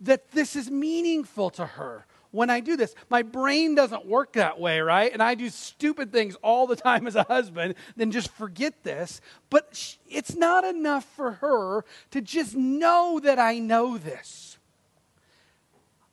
that 0.00 0.30
this 0.32 0.56
is 0.56 0.70
meaningful 0.70 1.50
to 1.50 1.66
her 1.66 2.06
when 2.30 2.50
I 2.50 2.60
do 2.60 2.76
this. 2.76 2.94
My 3.08 3.22
brain 3.22 3.74
doesn't 3.74 4.06
work 4.06 4.34
that 4.34 4.60
way, 4.60 4.80
right? 4.80 5.12
And 5.12 5.22
I 5.22 5.34
do 5.34 5.48
stupid 5.50 6.12
things 6.12 6.36
all 6.42 6.66
the 6.66 6.76
time 6.76 7.06
as 7.06 7.16
a 7.16 7.24
husband, 7.24 7.74
then 7.96 8.10
just 8.10 8.30
forget 8.32 8.82
this. 8.82 9.20
But 9.50 9.96
it's 10.08 10.34
not 10.34 10.64
enough 10.64 11.04
for 11.16 11.32
her 11.32 11.84
to 12.12 12.20
just 12.20 12.54
know 12.54 13.20
that 13.22 13.38
I 13.38 13.58
know 13.58 13.98
this. 13.98 14.58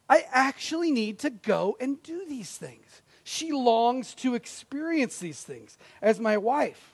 I 0.09 0.25
actually 0.31 0.91
need 0.91 1.19
to 1.19 1.29
go 1.29 1.75
and 1.79 2.01
do 2.01 2.25
these 2.27 2.55
things. 2.57 3.01
She 3.23 3.51
longs 3.51 4.13
to 4.15 4.35
experience 4.35 5.19
these 5.19 5.43
things 5.43 5.77
as 6.01 6.19
my 6.19 6.37
wife. 6.37 6.93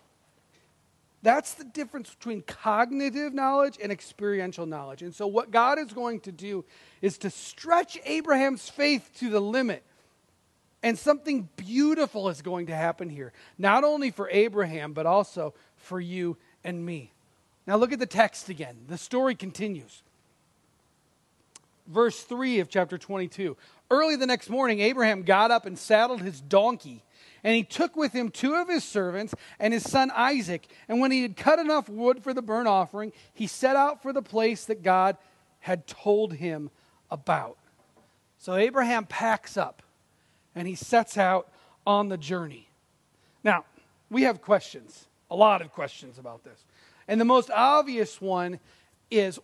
That's 1.23 1.53
the 1.53 1.63
difference 1.63 2.13
between 2.13 2.41
cognitive 2.41 3.33
knowledge 3.33 3.79
and 3.81 3.91
experiential 3.91 4.65
knowledge. 4.65 5.01
And 5.01 5.15
so, 5.15 5.25
what 5.25 5.51
God 5.51 5.79
is 5.79 5.93
going 5.93 6.19
to 6.21 6.31
do 6.31 6.65
is 7.01 7.17
to 7.19 7.29
stretch 7.29 7.97
Abraham's 8.05 8.69
faith 8.69 9.09
to 9.19 9.29
the 9.29 9.39
limit. 9.39 9.83
And 10.83 10.99
something 10.99 11.47
beautiful 11.55 12.27
is 12.27 12.41
going 12.41 12.67
to 12.67 12.75
happen 12.75 13.09
here, 13.09 13.31
not 13.57 13.85
only 13.85 14.11
for 14.11 14.29
Abraham, 14.29 14.91
but 14.91 15.05
also 15.05 15.53
for 15.77 15.99
you 15.99 16.35
and 16.61 16.85
me. 16.85 17.13
Now, 17.65 17.77
look 17.77 17.93
at 17.93 17.99
the 17.99 18.05
text 18.05 18.49
again. 18.49 18.75
The 18.89 18.97
story 18.97 19.33
continues 19.33 20.03
verse 21.87 22.21
3 22.23 22.59
of 22.59 22.69
chapter 22.69 22.97
22. 22.97 23.57
Early 23.91 24.15
the 24.15 24.25
next 24.25 24.49
morning, 24.49 24.79
Abraham 24.79 25.23
got 25.23 25.51
up 25.51 25.65
and 25.65 25.77
saddled 25.77 26.21
his 26.21 26.41
donkey. 26.41 27.03
And 27.43 27.55
he 27.55 27.63
took 27.63 27.95
with 27.95 28.13
him 28.13 28.29
two 28.29 28.55
of 28.55 28.69
his 28.69 28.83
servants 28.83 29.35
and 29.59 29.73
his 29.73 29.83
son 29.83 30.11
Isaac. 30.15 30.67
And 30.87 31.01
when 31.01 31.11
he 31.11 31.23
had 31.23 31.35
cut 31.35 31.59
enough 31.59 31.89
wood 31.89 32.23
for 32.23 32.33
the 32.33 32.41
burnt 32.41 32.67
offering, 32.67 33.11
he 33.33 33.47
set 33.47 33.75
out 33.75 34.01
for 34.01 34.13
the 34.13 34.21
place 34.21 34.65
that 34.65 34.81
God 34.81 35.17
had 35.59 35.85
told 35.87 36.33
him 36.33 36.69
about. 37.11 37.57
So 38.37 38.55
Abraham 38.55 39.05
packs 39.05 39.57
up 39.57 39.81
and 40.55 40.67
he 40.67 40.75
sets 40.75 41.17
out 41.17 41.49
on 41.85 42.09
the 42.09 42.17
journey. 42.17 42.69
Now, 43.43 43.65
we 44.09 44.23
have 44.23 44.41
questions, 44.41 45.07
a 45.29 45.35
lot 45.35 45.61
of 45.61 45.71
questions 45.71 46.17
about 46.17 46.43
this. 46.43 46.63
And 47.07 47.19
the 47.19 47.25
most 47.25 47.49
obvious 47.51 48.21
one 48.21 48.59
is 49.11 49.39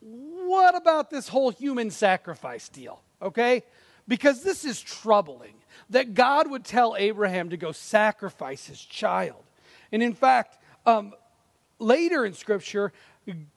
what 0.00 0.74
about 0.74 1.10
this 1.10 1.28
whole 1.28 1.50
human 1.50 1.90
sacrifice 1.90 2.68
deal? 2.68 3.02
Okay? 3.20 3.62
Because 4.08 4.42
this 4.42 4.64
is 4.64 4.80
troubling 4.80 5.54
that 5.90 6.14
God 6.14 6.50
would 6.50 6.64
tell 6.64 6.96
Abraham 6.96 7.50
to 7.50 7.56
go 7.56 7.72
sacrifice 7.72 8.66
his 8.66 8.80
child. 8.80 9.42
And 9.90 10.02
in 10.02 10.14
fact, 10.14 10.58
um, 10.86 11.12
later 11.78 12.24
in 12.24 12.32
Scripture, 12.32 12.92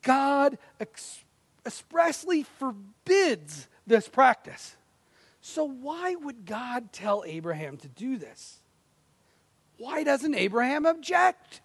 God 0.02 0.58
ex- 0.80 1.24
expressly 1.66 2.44
forbids 2.44 3.68
this 3.88 4.08
practice. 4.08 4.75
So, 5.42 5.64
why 5.64 6.16
would 6.16 6.46
God 6.46 6.92
tell 6.92 7.24
Abraham 7.25 7.78
to 7.78 7.88
do 7.88 8.18
this? 8.18 8.60
Why 9.78 10.04
doesn't 10.04 10.34
Abraham 10.34 10.86
object? 10.86 11.62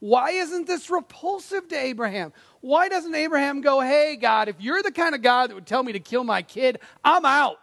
Why 0.00 0.30
isn't 0.30 0.66
this 0.66 0.90
repulsive 0.90 1.68
to 1.68 1.76
Abraham? 1.76 2.32
Why 2.60 2.88
doesn't 2.88 3.14
Abraham 3.14 3.60
go, 3.60 3.80
hey, 3.80 4.16
God, 4.16 4.48
if 4.48 4.56
you're 4.60 4.82
the 4.82 4.92
kind 4.92 5.14
of 5.14 5.22
God 5.22 5.50
that 5.50 5.54
would 5.54 5.66
tell 5.66 5.82
me 5.82 5.92
to 5.92 6.00
kill 6.00 6.24
my 6.24 6.42
kid, 6.42 6.78
I'm 7.04 7.24
out? 7.24 7.58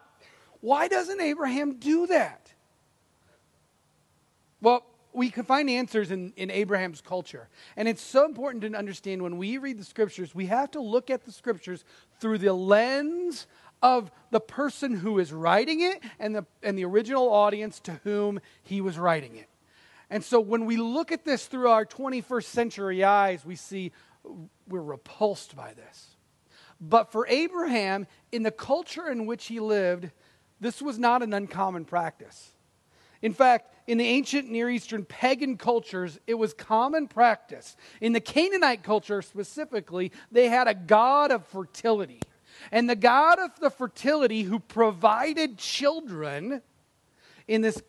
Why 0.65 0.87
doesn't 0.87 1.21
Abraham 1.21 1.75
do 1.75 2.07
that? 2.07 2.51
Well, 4.61 4.83
we 5.13 5.29
can 5.29 5.43
find 5.43 5.69
answers 5.69 6.09
in, 6.09 6.33
in 6.37 6.49
Abraham's 6.49 7.01
culture. 7.01 7.49
And 7.77 7.87
it's 7.87 8.01
so 8.01 8.25
important 8.25 8.63
to 8.63 8.75
understand 8.75 9.21
when 9.21 9.37
we 9.37 9.59
read 9.59 9.77
the 9.77 9.83
scriptures, 9.83 10.33
we 10.33 10.47
have 10.47 10.71
to 10.71 10.81
look 10.81 11.11
at 11.11 11.23
the 11.23 11.31
scriptures 11.31 11.85
through 12.19 12.39
the 12.39 12.51
lens 12.51 13.45
of 13.83 14.09
the 14.31 14.39
person 14.39 14.95
who 14.95 15.19
is 15.19 15.31
writing 15.31 15.81
it 15.81 16.01
and 16.17 16.35
the, 16.35 16.47
and 16.63 16.75
the 16.75 16.85
original 16.85 17.31
audience 17.31 17.79
to 17.81 17.99
whom 18.03 18.39
he 18.63 18.81
was 18.81 18.97
writing 18.97 19.35
it. 19.35 19.49
And 20.09 20.23
so 20.23 20.39
when 20.39 20.65
we 20.65 20.77
look 20.77 21.11
at 21.11 21.23
this 21.25 21.45
through 21.45 21.69
our 21.69 21.85
21st 21.85 22.45
century 22.45 23.03
eyes, 23.03 23.45
we 23.45 23.55
see 23.55 23.91
we're 24.67 24.81
repulsed 24.81 25.55
by 25.55 25.75
this. 25.75 26.15
But 26.81 27.11
for 27.11 27.27
Abraham, 27.27 28.07
in 28.31 28.41
the 28.41 28.49
culture 28.49 29.07
in 29.07 29.27
which 29.27 29.45
he 29.45 29.59
lived, 29.59 30.09
this 30.65 30.81
was 30.81 30.97
not 30.97 31.21
an 31.21 31.33
uncommon 31.33 31.85
practice. 31.85 32.51
In 33.21 33.33
fact, 33.33 33.73
in 33.87 33.97
the 33.97 34.05
ancient 34.05 34.49
Near 34.49 34.69
Eastern 34.69 35.05
pagan 35.05 35.57
cultures, 35.57 36.19
it 36.27 36.35
was 36.35 36.53
common 36.53 37.07
practice. 37.07 37.75
In 38.01 38.13
the 38.13 38.19
Canaanite 38.19 38.83
culture 38.83 39.21
specifically, 39.21 40.11
they 40.31 40.47
had 40.49 40.67
a 40.67 40.73
god 40.73 41.31
of 41.31 41.45
fertility. 41.47 42.19
And 42.71 42.89
the 42.89 42.95
god 42.95 43.39
of 43.39 43.59
the 43.59 43.69
fertility 43.69 44.43
who 44.43 44.59
provided 44.59 45.57
children 45.57 46.61
in 47.47 47.61
this 47.61 47.81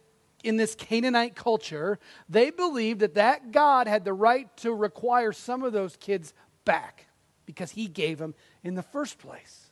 in 0.44 0.56
this 0.56 0.76
Canaanite 0.76 1.34
culture, 1.34 1.98
they 2.28 2.50
believed 2.50 3.00
that 3.00 3.14
that 3.14 3.50
God 3.50 3.88
had 3.88 4.04
the 4.04 4.12
right 4.12 4.54
to 4.58 4.72
require 4.72 5.32
some 5.32 5.64
of 5.64 5.72
those 5.72 5.96
kids 5.96 6.32
back 6.64 7.06
because 7.46 7.72
he 7.72 7.88
gave 7.88 8.18
them 8.18 8.34
in 8.62 8.74
the 8.74 8.82
first 8.82 9.18
place. 9.18 9.70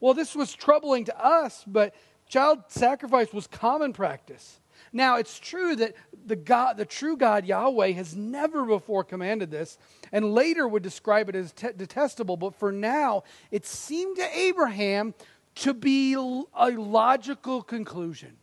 Well, 0.00 0.12
this 0.12 0.34
was 0.34 0.52
troubling 0.52 1.06
to 1.06 1.24
us, 1.24 1.64
but 1.66 1.94
child 2.28 2.64
sacrifice 2.68 3.32
was 3.32 3.46
common 3.46 3.92
practice. 3.92 4.60
Now, 4.92 5.16
it's 5.16 5.38
true 5.38 5.74
that 5.76 5.94
the 6.24 6.36
God, 6.36 6.76
the 6.76 6.84
true 6.84 7.16
God 7.16 7.44
Yahweh 7.44 7.92
has 7.92 8.14
never 8.14 8.64
before 8.64 9.02
commanded 9.02 9.50
this 9.50 9.76
and 10.12 10.32
later 10.32 10.68
would 10.68 10.82
describe 10.82 11.28
it 11.28 11.34
as 11.34 11.52
te- 11.52 11.72
detestable, 11.76 12.36
but 12.36 12.54
for 12.54 12.70
now 12.70 13.24
it 13.50 13.66
seemed 13.66 14.16
to 14.16 14.38
Abraham 14.38 15.14
to 15.56 15.74
be 15.74 16.14
a 16.14 16.70
logical 16.70 17.62
conclusion. 17.62 18.36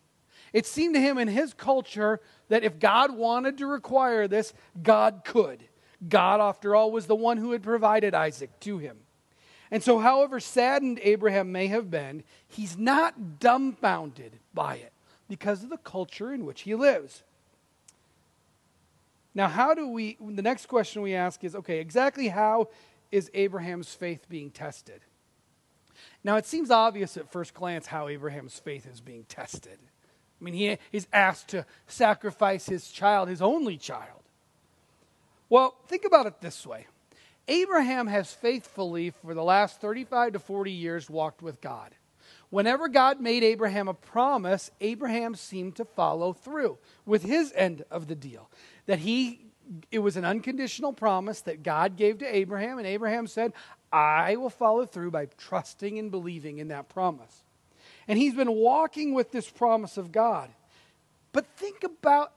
It 0.53 0.65
seemed 0.65 0.95
to 0.95 1.01
him 1.01 1.17
in 1.17 1.27
his 1.27 1.53
culture 1.53 2.19
that 2.49 2.63
if 2.63 2.79
God 2.79 3.15
wanted 3.15 3.57
to 3.59 3.65
require 3.65 4.27
this, 4.27 4.53
God 4.81 5.21
could. 5.23 5.63
God, 6.07 6.41
after 6.41 6.75
all, 6.75 6.91
was 6.91 7.07
the 7.07 7.15
one 7.15 7.37
who 7.37 7.51
had 7.51 7.63
provided 7.63 8.13
Isaac 8.13 8.59
to 8.61 8.77
him. 8.77 8.97
And 9.71 9.81
so, 9.81 9.99
however 9.99 10.41
saddened 10.41 10.99
Abraham 11.01 11.51
may 11.51 11.67
have 11.67 11.89
been, 11.89 12.23
he's 12.47 12.77
not 12.77 13.39
dumbfounded 13.39 14.33
by 14.53 14.75
it 14.75 14.91
because 15.29 15.63
of 15.63 15.69
the 15.69 15.77
culture 15.77 16.33
in 16.33 16.45
which 16.45 16.61
he 16.61 16.75
lives. 16.75 17.23
Now, 19.33 19.47
how 19.47 19.73
do 19.73 19.87
we, 19.87 20.17
the 20.19 20.41
next 20.41 20.65
question 20.65 21.01
we 21.01 21.15
ask 21.15 21.41
is 21.45 21.55
okay, 21.55 21.79
exactly 21.79 22.27
how 22.27 22.67
is 23.13 23.31
Abraham's 23.33 23.93
faith 23.93 24.27
being 24.27 24.51
tested? 24.51 24.99
Now, 26.21 26.35
it 26.35 26.45
seems 26.45 26.69
obvious 26.69 27.15
at 27.15 27.31
first 27.31 27.53
glance 27.53 27.87
how 27.87 28.09
Abraham's 28.09 28.59
faith 28.59 28.85
is 28.91 28.99
being 28.99 29.23
tested. 29.23 29.79
I 30.39 30.43
mean, 30.43 30.53
he 30.53 30.77
is 30.91 31.07
asked 31.13 31.49
to 31.49 31.65
sacrifice 31.87 32.65
his 32.65 32.91
child, 32.91 33.29
his 33.29 33.41
only 33.41 33.77
child. 33.77 34.21
Well, 35.49 35.75
think 35.87 36.03
about 36.05 36.25
it 36.25 36.41
this 36.41 36.65
way 36.65 36.87
Abraham 37.47 38.07
has 38.07 38.33
faithfully, 38.33 39.09
for 39.09 39.33
the 39.33 39.43
last 39.43 39.81
35 39.81 40.33
to 40.33 40.39
40 40.39 40.71
years, 40.71 41.09
walked 41.09 41.41
with 41.41 41.61
God. 41.61 41.95
Whenever 42.49 42.87
God 42.87 43.21
made 43.21 43.43
Abraham 43.43 43.87
a 43.87 43.93
promise, 43.93 44.71
Abraham 44.81 45.35
seemed 45.35 45.75
to 45.77 45.85
follow 45.85 46.33
through 46.33 46.77
with 47.05 47.23
his 47.23 47.53
end 47.55 47.83
of 47.89 48.07
the 48.07 48.15
deal. 48.15 48.49
That 48.85 48.99
he 48.99 49.51
it 49.89 49.99
was 49.99 50.17
an 50.17 50.25
unconditional 50.25 50.93
promise 50.93 51.41
that 51.41 51.63
God 51.63 51.95
gave 51.95 52.17
to 52.19 52.35
Abraham, 52.35 52.77
and 52.77 52.87
Abraham 52.87 53.27
said, 53.27 53.53
I 53.91 54.35
will 54.35 54.49
follow 54.49 54.85
through 54.85 55.11
by 55.11 55.27
trusting 55.37 55.97
and 55.97 56.11
believing 56.11 56.57
in 56.57 56.69
that 56.69 56.89
promise. 56.89 57.43
And 58.07 58.17
he's 58.17 58.33
been 58.33 58.51
walking 58.51 59.13
with 59.13 59.31
this 59.31 59.49
promise 59.49 59.97
of 59.97 60.11
God. 60.11 60.49
But 61.31 61.45
think 61.55 61.83
about 61.83 62.33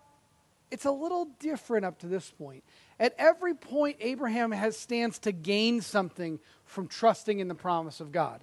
it's 0.71 0.85
a 0.85 0.91
little 0.91 1.29
different 1.39 1.85
up 1.85 2.01
to 2.01 2.07
this 2.07 2.31
point. 2.31 2.65
At 2.99 3.15
every 3.19 3.55
point, 3.55 3.97
Abraham 4.01 4.53
has 4.53 4.77
stands 4.77 5.19
to 5.21 5.33
gain 5.33 5.81
something 5.81 6.39
from 6.65 6.89
trusting 6.89 7.41
in 7.41 7.49
the 7.49 7.55
promise 7.55 8.01
of 8.01 8.13
God 8.13 8.41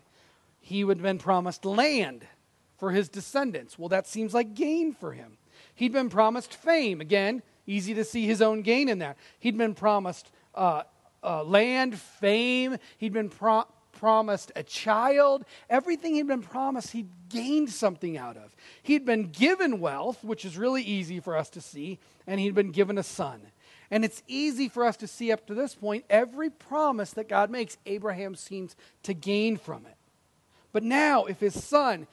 he 0.61 0.83
would 0.83 0.97
have 0.97 1.03
been 1.03 1.17
promised 1.17 1.65
land 1.65 2.25
for 2.77 2.91
his 2.91 3.09
descendants. 3.09 3.77
Well, 3.77 3.89
that 3.89 4.07
seems 4.07 4.33
like 4.33 4.53
gain 4.53 4.93
for 4.93 5.11
him. 5.11 5.37
He'd 5.75 5.91
been 5.91 6.09
promised 6.09 6.53
fame. 6.53 7.01
Again, 7.01 7.41
easy 7.65 7.93
to 7.95 8.03
see 8.03 8.25
his 8.25 8.41
own 8.41 8.61
gain 8.61 8.87
in 8.87 8.99
that. 8.99 9.17
He'd 9.39 9.57
been 9.57 9.73
promised 9.73 10.31
uh, 10.55 10.83
uh, 11.23 11.43
land, 11.43 11.99
fame. 11.99 12.77
He'd 12.97 13.13
been 13.13 13.29
pro- 13.29 13.67
promised 13.91 14.51
a 14.55 14.63
child. 14.63 15.45
Everything 15.69 16.15
he'd 16.15 16.27
been 16.27 16.41
promised, 16.41 16.91
he'd 16.91 17.09
gained 17.29 17.69
something 17.69 18.17
out 18.17 18.37
of. 18.37 18.55
He'd 18.83 19.05
been 19.05 19.29
given 19.29 19.79
wealth, 19.79 20.23
which 20.23 20.45
is 20.45 20.57
really 20.57 20.83
easy 20.83 21.19
for 21.19 21.35
us 21.35 21.49
to 21.51 21.61
see, 21.61 21.99
and 22.27 22.39
he'd 22.39 22.55
been 22.55 22.71
given 22.71 22.97
a 22.97 23.03
son. 23.03 23.41
And 23.91 24.05
it's 24.05 24.23
easy 24.25 24.69
for 24.69 24.85
us 24.85 24.95
to 24.97 25.07
see 25.07 25.31
up 25.31 25.45
to 25.47 25.53
this 25.53 25.75
point 25.75 26.05
every 26.09 26.49
promise 26.49 27.11
that 27.11 27.27
God 27.27 27.51
makes, 27.51 27.77
Abraham 27.85 28.35
seems 28.35 28.75
to 29.03 29.13
gain 29.13 29.57
from 29.57 29.85
it. 29.85 29.95
But 30.71 30.83
now, 30.83 31.25
if 31.25 31.41
his 31.41 31.61
son, 31.61 32.07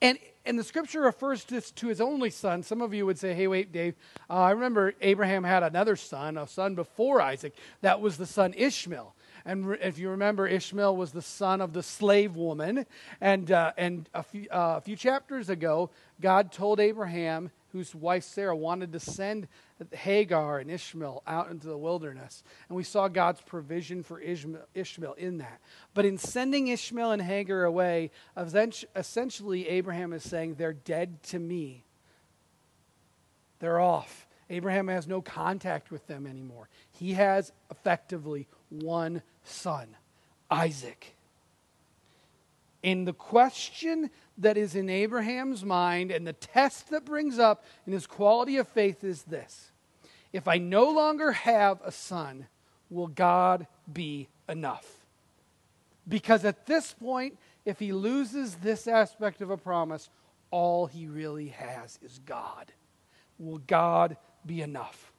and, 0.00 0.18
and 0.44 0.58
the 0.58 0.64
scripture 0.64 1.02
refers 1.02 1.44
to, 1.44 1.60
to 1.60 1.86
his 1.86 2.00
only 2.00 2.30
son, 2.30 2.64
some 2.64 2.82
of 2.82 2.92
you 2.92 3.06
would 3.06 3.18
say, 3.18 3.34
hey, 3.34 3.46
wait, 3.46 3.70
Dave, 3.70 3.94
uh, 4.28 4.34
I 4.34 4.50
remember 4.50 4.94
Abraham 5.00 5.44
had 5.44 5.62
another 5.62 5.94
son, 5.94 6.36
a 6.36 6.48
son 6.48 6.74
before 6.74 7.22
Isaac. 7.22 7.54
That 7.82 8.00
was 8.00 8.16
the 8.16 8.26
son 8.26 8.52
Ishmael. 8.56 9.14
And 9.44 9.76
if 9.80 9.98
you 9.98 10.10
remember, 10.10 10.46
Ishmael 10.48 10.96
was 10.96 11.12
the 11.12 11.22
son 11.22 11.60
of 11.60 11.72
the 11.72 11.82
slave 11.82 12.34
woman. 12.34 12.86
And, 13.20 13.50
uh, 13.50 13.72
and 13.76 14.08
a, 14.12 14.24
few, 14.24 14.48
uh, 14.50 14.74
a 14.78 14.80
few 14.80 14.96
chapters 14.96 15.48
ago, 15.48 15.90
God 16.20 16.50
told 16.52 16.80
Abraham, 16.80 17.50
whose 17.72 17.94
wife 17.94 18.24
Sarah 18.24 18.56
wanted 18.56 18.92
to 18.92 19.00
send 19.00 19.48
Hagar 19.92 20.58
and 20.58 20.70
Ishmael 20.70 21.22
out 21.26 21.50
into 21.50 21.66
the 21.66 21.76
wilderness. 21.76 22.44
And 22.68 22.76
we 22.76 22.84
saw 22.84 23.08
God's 23.08 23.40
provision 23.40 24.02
for 24.02 24.20
Ishmael 24.20 25.14
in 25.14 25.38
that. 25.38 25.60
But 25.94 26.04
in 26.04 26.18
sending 26.18 26.68
Ishmael 26.68 27.12
and 27.12 27.22
Hagar 27.22 27.64
away, 27.64 28.10
essentially 28.36 29.68
Abraham 29.68 30.12
is 30.12 30.22
saying, 30.22 30.54
They're 30.54 30.72
dead 30.72 31.22
to 31.24 31.38
me. 31.38 31.84
They're 33.58 33.80
off. 33.80 34.26
Abraham 34.50 34.88
has 34.88 35.06
no 35.08 35.22
contact 35.22 35.90
with 35.90 36.06
them 36.06 36.26
anymore. 36.26 36.68
He 36.90 37.14
has 37.14 37.52
effectively 37.70 38.46
one 38.68 39.22
son, 39.44 39.96
Isaac. 40.50 41.14
And 42.84 43.06
the 43.06 43.12
question 43.12 44.10
that 44.38 44.56
is 44.56 44.74
in 44.74 44.88
Abraham's 44.88 45.64
mind 45.64 46.10
and 46.10 46.26
the 46.26 46.32
test 46.32 46.90
that 46.90 47.04
brings 47.04 47.38
up 47.38 47.64
in 47.86 47.92
his 47.92 48.06
quality 48.06 48.56
of 48.56 48.68
faith 48.68 49.04
is 49.04 49.22
this 49.22 49.72
If 50.32 50.48
I 50.48 50.58
no 50.58 50.90
longer 50.90 51.32
have 51.32 51.80
a 51.84 51.92
son, 51.92 52.46
will 52.90 53.08
God 53.08 53.66
be 53.92 54.28
enough? 54.48 54.86
Because 56.08 56.44
at 56.44 56.66
this 56.66 56.92
point, 56.92 57.38
if 57.64 57.78
he 57.78 57.92
loses 57.92 58.56
this 58.56 58.88
aspect 58.88 59.40
of 59.40 59.50
a 59.50 59.56
promise, 59.56 60.10
all 60.50 60.86
he 60.86 61.06
really 61.06 61.48
has 61.48 61.98
is 62.02 62.20
God. 62.26 62.72
Will 63.38 63.58
God 63.58 64.16
be 64.44 64.60
enough? 64.62 65.12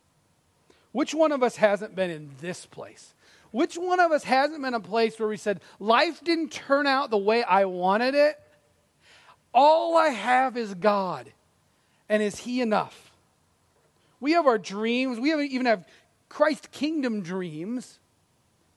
Which 0.91 1.13
one 1.13 1.31
of 1.31 1.41
us 1.41 1.55
hasn't 1.55 1.95
been 1.95 2.11
in 2.11 2.29
this 2.39 2.65
place? 2.65 3.13
Which 3.51 3.75
one 3.75 3.99
of 3.99 4.11
us 4.11 4.23
hasn't 4.23 4.61
been 4.61 4.73
a 4.73 4.79
place 4.79 5.19
where 5.19 5.29
we 5.29 5.37
said, 5.37 5.61
Life 5.79 6.23
didn't 6.23 6.51
turn 6.51 6.87
out 6.87 7.09
the 7.09 7.17
way 7.17 7.43
I 7.43 7.65
wanted 7.65 8.15
it? 8.15 8.39
All 9.53 9.97
I 9.97 10.09
have 10.09 10.57
is 10.57 10.73
God. 10.73 11.31
And 12.09 12.21
is 12.21 12.39
He 12.39 12.61
enough? 12.61 13.11
We 14.19 14.33
have 14.33 14.47
our 14.47 14.57
dreams. 14.57 15.19
We 15.19 15.33
even 15.33 15.65
have 15.65 15.87
Christ 16.29 16.71
kingdom 16.71 17.21
dreams. 17.21 17.99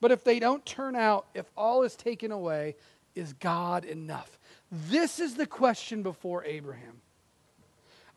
But 0.00 0.12
if 0.12 0.24
they 0.24 0.38
don't 0.38 0.64
turn 0.66 0.94
out, 0.94 1.26
if 1.34 1.46
all 1.56 1.82
is 1.82 1.96
taken 1.96 2.30
away, 2.30 2.76
is 3.14 3.32
God 3.34 3.84
enough? 3.84 4.38
This 4.70 5.20
is 5.20 5.34
the 5.34 5.46
question 5.46 6.02
before 6.02 6.44
Abraham. 6.44 7.00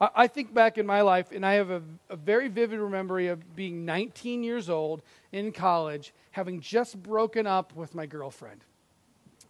I, 0.01 0.27
think 0.27 0.53
back 0.53 0.77
in 0.77 0.85
my 0.85 1.01
life, 1.01 1.33
and 1.33 1.45
I 1.45 1.55
have 1.55 1.69
a, 1.69 1.81
a 2.09 2.15
very 2.15 2.47
vivid 2.47 2.79
memory 2.79 3.27
of 3.27 3.55
being 3.55 3.83
19 3.83 4.43
years 4.43 4.69
old 4.69 5.01
in 5.33 5.51
college, 5.51 6.13
having 6.31 6.61
just 6.61 7.01
broken 7.03 7.45
up 7.45 7.75
with 7.75 7.93
my 7.93 8.05
girlfriend 8.05 8.61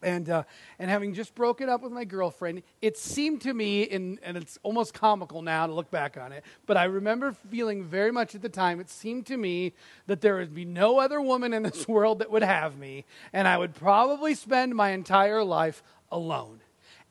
and 0.02 0.30
uh, 0.30 0.44
and 0.78 0.90
having 0.90 1.14
just 1.14 1.36
broken 1.36 1.70
up 1.70 1.82
with 1.82 1.92
my 1.92 2.06
girlfriend, 2.06 2.64
it 2.82 2.98
seemed 2.98 3.42
to 3.42 3.54
me, 3.54 3.84
in, 3.84 4.20
and 4.24 4.38
it's 4.38 4.58
almost 4.64 4.94
comical 4.94 5.42
now 5.42 5.68
to 5.68 5.74
look 5.74 5.92
back 5.92 6.18
on 6.18 6.32
it, 6.32 6.44
but 6.66 6.78
I 6.78 6.86
remember 6.86 7.34
feeling 7.50 7.84
very 7.84 8.12
much 8.12 8.36
at 8.36 8.42
the 8.42 8.50
time. 8.50 8.80
It 8.80 8.90
seemed 8.90 9.26
to 9.28 9.38
me 9.38 9.74
that 10.08 10.22
there 10.22 10.38
would 10.38 10.54
be 10.54 10.66
no 10.66 11.00
other 11.00 11.22
woman 11.22 11.54
in 11.54 11.64
this 11.64 11.88
world 11.88 12.20
that 12.20 12.32
would 12.32 12.44
have 12.44 12.78
me, 12.78 13.06
and 13.34 13.48
I 13.48 13.58
would 13.58 13.76
probably 13.76 14.36
spend 14.36 14.76
my 14.76 14.92
entire 14.92 15.44
life 15.44 15.84
alone. 16.12 16.62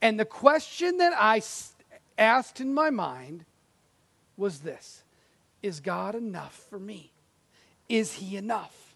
And 0.00 0.18
the 0.18 0.24
question 0.24 0.98
that 0.98 1.12
I 1.16 1.42
asked 2.16 2.60
in 2.60 2.72
my 2.72 2.90
mind 2.90 3.44
was 4.36 4.60
this: 4.60 5.02
Is 5.62 5.80
God 5.80 6.14
enough 6.14 6.54
for 6.70 6.78
me? 6.78 7.12
Is 7.88 8.14
He 8.14 8.36
enough? 8.36 8.87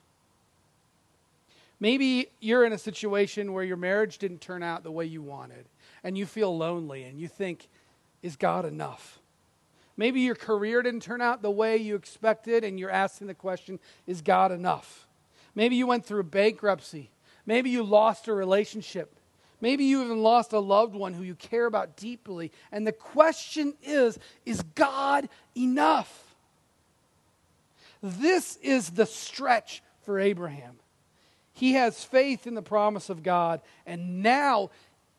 Maybe 1.82 2.28
you're 2.38 2.64
in 2.64 2.72
a 2.72 2.78
situation 2.78 3.52
where 3.52 3.64
your 3.64 3.76
marriage 3.76 4.18
didn't 4.18 4.40
turn 4.40 4.62
out 4.62 4.84
the 4.84 4.92
way 4.92 5.04
you 5.04 5.20
wanted, 5.20 5.66
and 6.04 6.16
you 6.16 6.26
feel 6.26 6.56
lonely 6.56 7.02
and 7.02 7.18
you 7.18 7.26
think, 7.26 7.68
is 8.22 8.36
God 8.36 8.64
enough? 8.64 9.18
Maybe 9.96 10.20
your 10.20 10.36
career 10.36 10.82
didn't 10.82 11.02
turn 11.02 11.20
out 11.20 11.42
the 11.42 11.50
way 11.50 11.78
you 11.78 11.96
expected, 11.96 12.62
and 12.62 12.78
you're 12.78 12.88
asking 12.88 13.26
the 13.26 13.34
question, 13.34 13.80
is 14.06 14.22
God 14.22 14.52
enough? 14.52 15.08
Maybe 15.56 15.74
you 15.74 15.88
went 15.88 16.06
through 16.06 16.22
bankruptcy. 16.22 17.10
Maybe 17.46 17.70
you 17.70 17.82
lost 17.82 18.28
a 18.28 18.32
relationship. 18.32 19.16
Maybe 19.60 19.82
you 19.82 20.04
even 20.04 20.22
lost 20.22 20.52
a 20.52 20.60
loved 20.60 20.94
one 20.94 21.14
who 21.14 21.24
you 21.24 21.34
care 21.34 21.66
about 21.66 21.96
deeply. 21.96 22.52
And 22.70 22.86
the 22.86 22.92
question 22.92 23.74
is 23.82 24.20
is 24.46 24.62
God 24.76 25.28
enough? 25.56 26.36
This 28.00 28.56
is 28.62 28.90
the 28.90 29.06
stretch 29.06 29.82
for 30.04 30.20
Abraham. 30.20 30.76
He 31.52 31.74
has 31.74 32.04
faith 32.04 32.46
in 32.46 32.54
the 32.54 32.62
promise 32.62 33.10
of 33.10 33.22
God. 33.22 33.60
And 33.86 34.22
now, 34.22 34.70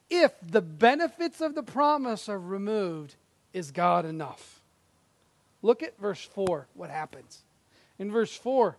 if 0.10 0.32
the 0.42 0.62
benefits 0.62 1.42
of 1.42 1.56
the 1.56 1.64
promise 1.64 2.28
are 2.28 2.40
removed, 2.40 3.16
is 3.54 3.72
God 3.72 4.06
enough? 4.06 4.62
Look 5.62 5.84
at 5.84 5.98
verse 5.98 6.24
4, 6.24 6.68
what 6.74 6.90
happens. 6.90 7.44
In 8.00 8.12
verse 8.12 8.36
4, 8.36 8.76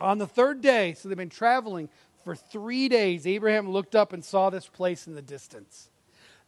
on 0.00 0.18
the 0.18 0.26
third 0.26 0.60
day, 0.60 0.94
so 0.94 1.08
they've 1.08 1.16
been 1.16 1.28
traveling 1.28 1.88
for 2.24 2.34
three 2.34 2.88
days, 2.88 3.26
Abraham 3.26 3.70
looked 3.70 3.94
up 3.94 4.12
and 4.12 4.24
saw 4.24 4.50
this 4.50 4.66
place 4.66 5.06
in 5.06 5.14
the 5.14 5.22
distance. 5.22 5.88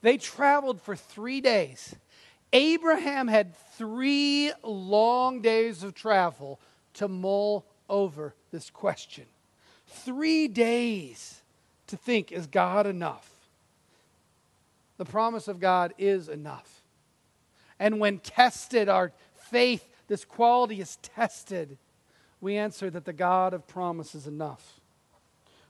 They 0.02 0.16
traveled 0.16 0.80
for 0.80 0.94
three 0.94 1.40
days. 1.40 1.94
Abraham 2.52 3.26
had 3.26 3.56
three 3.76 4.52
long 4.62 5.40
days 5.40 5.82
of 5.82 5.94
travel 5.94 6.60
to 6.94 7.08
mull 7.08 7.64
over 7.88 8.34
this 8.52 8.70
question. 8.70 9.24
Three 9.94 10.48
days 10.48 11.42
to 11.86 11.96
think 11.96 12.32
is 12.32 12.46
God 12.46 12.86
enough? 12.86 13.30
The 14.96 15.04
promise 15.04 15.48
of 15.48 15.60
God 15.60 15.94
is 15.98 16.28
enough. 16.28 16.82
And 17.78 18.00
when 18.00 18.18
tested, 18.18 18.88
our 18.88 19.12
faith, 19.34 19.88
this 20.08 20.24
quality 20.24 20.80
is 20.80 20.96
tested, 20.96 21.78
we 22.40 22.56
answer 22.56 22.90
that 22.90 23.04
the 23.04 23.12
God 23.12 23.54
of 23.54 23.66
promise 23.66 24.14
is 24.14 24.26
enough. 24.26 24.80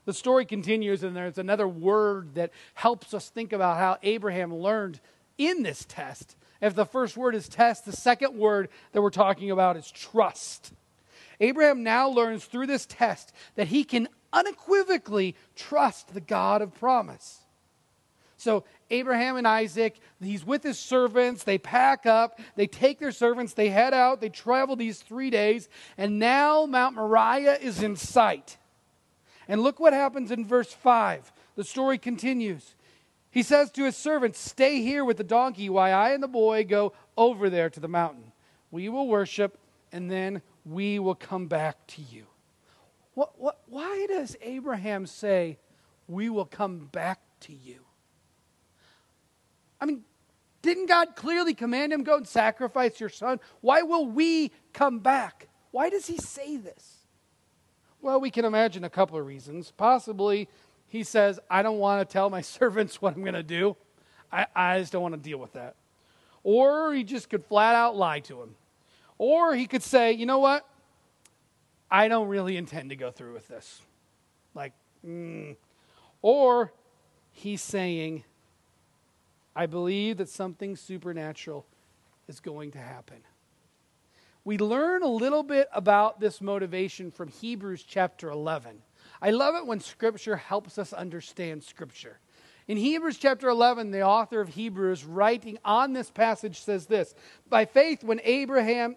The 0.05 0.13
story 0.13 0.45
continues, 0.45 1.03
and 1.03 1.15
there's 1.15 1.37
another 1.37 1.67
word 1.67 2.35
that 2.35 2.51
helps 2.75 3.13
us 3.13 3.29
think 3.29 3.53
about 3.53 3.77
how 3.77 3.97
Abraham 4.03 4.53
learned 4.53 4.99
in 5.37 5.63
this 5.63 5.85
test. 5.87 6.35
If 6.61 6.75
the 6.75 6.85
first 6.85 7.17
word 7.17 7.35
is 7.35 7.49
test, 7.49 7.85
the 7.85 7.91
second 7.91 8.37
word 8.37 8.69
that 8.91 9.01
we're 9.01 9.09
talking 9.09 9.51
about 9.51 9.77
is 9.77 9.89
trust. 9.89 10.73
Abraham 11.39 11.83
now 11.83 12.09
learns 12.09 12.45
through 12.45 12.67
this 12.67 12.85
test 12.85 13.33
that 13.55 13.67
he 13.67 13.83
can 13.83 14.07
unequivocally 14.31 15.35
trust 15.55 16.13
the 16.13 16.21
God 16.21 16.61
of 16.61 16.73
promise. 16.75 17.39
So, 18.37 18.65
Abraham 18.91 19.37
and 19.37 19.47
Isaac, 19.47 19.95
he's 20.21 20.45
with 20.45 20.61
his 20.61 20.77
servants. 20.77 21.43
They 21.43 21.57
pack 21.57 22.05
up, 22.05 22.39
they 22.55 22.67
take 22.67 22.99
their 22.99 23.11
servants, 23.11 23.53
they 23.53 23.69
head 23.69 23.93
out, 23.93 24.21
they 24.21 24.29
travel 24.29 24.75
these 24.75 25.01
three 25.01 25.29
days, 25.29 25.69
and 25.97 26.19
now 26.19 26.65
Mount 26.65 26.95
Moriah 26.95 27.57
is 27.59 27.81
in 27.81 27.95
sight. 27.95 28.57
And 29.47 29.61
look 29.61 29.79
what 29.79 29.93
happens 29.93 30.31
in 30.31 30.45
verse 30.45 30.71
5. 30.71 31.31
The 31.55 31.63
story 31.63 31.97
continues. 31.97 32.75
He 33.31 33.43
says 33.43 33.71
to 33.71 33.83
his 33.83 33.97
servants, 33.97 34.39
Stay 34.39 34.81
here 34.81 35.03
with 35.03 35.17
the 35.17 35.23
donkey 35.23 35.69
while 35.69 35.95
I 35.95 36.11
and 36.11 36.21
the 36.21 36.27
boy 36.27 36.65
go 36.65 36.93
over 37.17 37.49
there 37.49 37.69
to 37.69 37.79
the 37.79 37.87
mountain. 37.87 38.31
We 38.71 38.89
will 38.89 39.07
worship, 39.07 39.57
and 39.91 40.11
then 40.11 40.41
we 40.65 40.99
will 40.99 41.15
come 41.15 41.47
back 41.47 41.85
to 41.87 42.01
you. 42.01 42.25
What, 43.13 43.39
what, 43.39 43.59
why 43.67 44.07
does 44.09 44.35
Abraham 44.41 45.05
say, 45.05 45.57
We 46.07 46.29
will 46.29 46.45
come 46.45 46.89
back 46.91 47.19
to 47.41 47.53
you? 47.53 47.81
I 49.79 49.85
mean, 49.85 50.03
didn't 50.61 50.87
God 50.87 51.15
clearly 51.15 51.53
command 51.53 51.93
him, 51.93 52.03
Go 52.03 52.17
and 52.17 52.27
sacrifice 52.27 52.99
your 52.99 53.09
son? 53.09 53.39
Why 53.61 53.83
will 53.83 54.05
we 54.05 54.51
come 54.73 54.99
back? 54.99 55.47
Why 55.71 55.89
does 55.89 56.07
he 56.07 56.17
say 56.17 56.57
this? 56.57 57.05
Well, 58.01 58.19
we 58.19 58.29
can 58.29 58.45
imagine 58.45 58.83
a 58.83 58.89
couple 58.89 59.17
of 59.17 59.25
reasons. 59.25 59.71
Possibly 59.75 60.47
he 60.87 61.03
says, 61.03 61.39
I 61.49 61.61
don't 61.61 61.79
want 61.79 62.07
to 62.07 62.11
tell 62.11 62.29
my 62.29 62.41
servants 62.41 63.01
what 63.01 63.15
I'm 63.15 63.21
going 63.21 63.33
to 63.33 63.43
do. 63.43 63.75
I, 64.31 64.47
I 64.55 64.79
just 64.79 64.91
don't 64.91 65.01
want 65.01 65.13
to 65.13 65.19
deal 65.19 65.37
with 65.37 65.53
that. 65.53 65.75
Or 66.43 66.93
he 66.93 67.03
just 67.03 67.29
could 67.29 67.45
flat 67.45 67.75
out 67.75 67.95
lie 67.95 68.19
to 68.21 68.41
him. 68.41 68.55
Or 69.17 69.55
he 69.55 69.67
could 69.67 69.83
say, 69.83 70.11
you 70.11 70.25
know 70.25 70.39
what? 70.39 70.67
I 71.89 72.07
don't 72.07 72.27
really 72.27 72.57
intend 72.57 72.89
to 72.89 72.95
go 72.95 73.11
through 73.11 73.33
with 73.33 73.47
this. 73.47 73.81
Like, 74.53 74.73
mm. 75.05 75.55
or 76.21 76.73
he's 77.31 77.61
saying, 77.61 78.23
I 79.55 79.65
believe 79.65 80.17
that 80.17 80.29
something 80.29 80.75
supernatural 80.75 81.65
is 82.27 82.39
going 82.39 82.71
to 82.71 82.79
happen 82.79 83.17
we 84.45 84.59
learn 84.59 85.01
a 85.01 85.07
little 85.07 85.41
bit 85.41 85.67
about 85.73 86.19
this 86.19 86.39
motivation 86.39 87.09
from 87.09 87.29
Hebrews 87.29 87.83
chapter 87.83 88.29
11. 88.29 88.83
I 89.21 89.31
love 89.31 89.55
it 89.55 89.65
when 89.65 89.79
Scripture 89.79 90.37
helps 90.37 90.77
us 90.77 90.93
understand 90.93 91.63
Scripture. 91.63 92.19
In 92.67 92.77
Hebrews 92.77 93.17
chapter 93.17 93.47
11, 93.47 93.91
the 93.91 94.01
author 94.01 94.41
of 94.41 94.49
Hebrews, 94.49 95.05
writing 95.05 95.59
on 95.63 95.93
this 95.93 96.09
passage, 96.09 96.61
says 96.61 96.87
this 96.87 97.13
By 97.47 97.65
faith, 97.65 98.03
when 98.03 98.19
Abraham, 98.23 98.95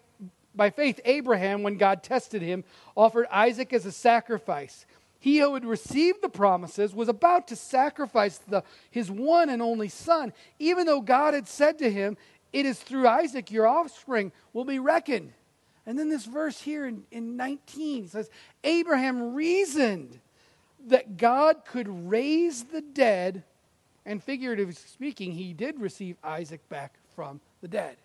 by 0.54 0.70
faith, 0.70 1.00
Abraham, 1.04 1.62
when 1.62 1.76
God 1.76 2.02
tested 2.02 2.40
him, 2.40 2.64
offered 2.96 3.26
Isaac 3.30 3.72
as 3.72 3.84
a 3.84 3.92
sacrifice. 3.92 4.86
He 5.20 5.38
who 5.38 5.54
had 5.54 5.64
received 5.64 6.22
the 6.22 6.28
promises 6.28 6.94
was 6.94 7.08
about 7.08 7.48
to 7.48 7.56
sacrifice 7.56 8.38
the, 8.38 8.62
his 8.90 9.10
one 9.10 9.50
and 9.50 9.60
only 9.60 9.88
son, 9.88 10.32
even 10.58 10.86
though 10.86 11.00
God 11.00 11.34
had 11.34 11.48
said 11.48 11.78
to 11.78 11.90
him, 11.90 12.16
It 12.52 12.64
is 12.64 12.78
through 12.78 13.08
Isaac 13.08 13.50
your 13.50 13.66
offspring 13.66 14.32
will 14.52 14.64
be 14.64 14.78
reckoned. 14.78 15.32
And 15.84 15.98
then 15.98 16.08
this 16.08 16.24
verse 16.24 16.60
here 16.60 16.86
in, 16.86 17.04
in 17.10 17.36
19 17.36 18.08
says, 18.08 18.30
Abraham 18.62 19.34
reasoned 19.34 20.20
that 20.86 21.16
God 21.16 21.64
could 21.64 21.88
raise 22.08 22.64
the 22.64 22.80
dead, 22.80 23.42
and 24.08 24.24
figuratively 24.24 24.72
speaking, 24.72 25.32
he 25.32 25.52
did 25.52 25.78
receive 25.78 26.16
Isaac 26.24 26.66
back 26.70 26.94
from 27.14 27.40
the 27.60 27.68
dead. 27.68 27.98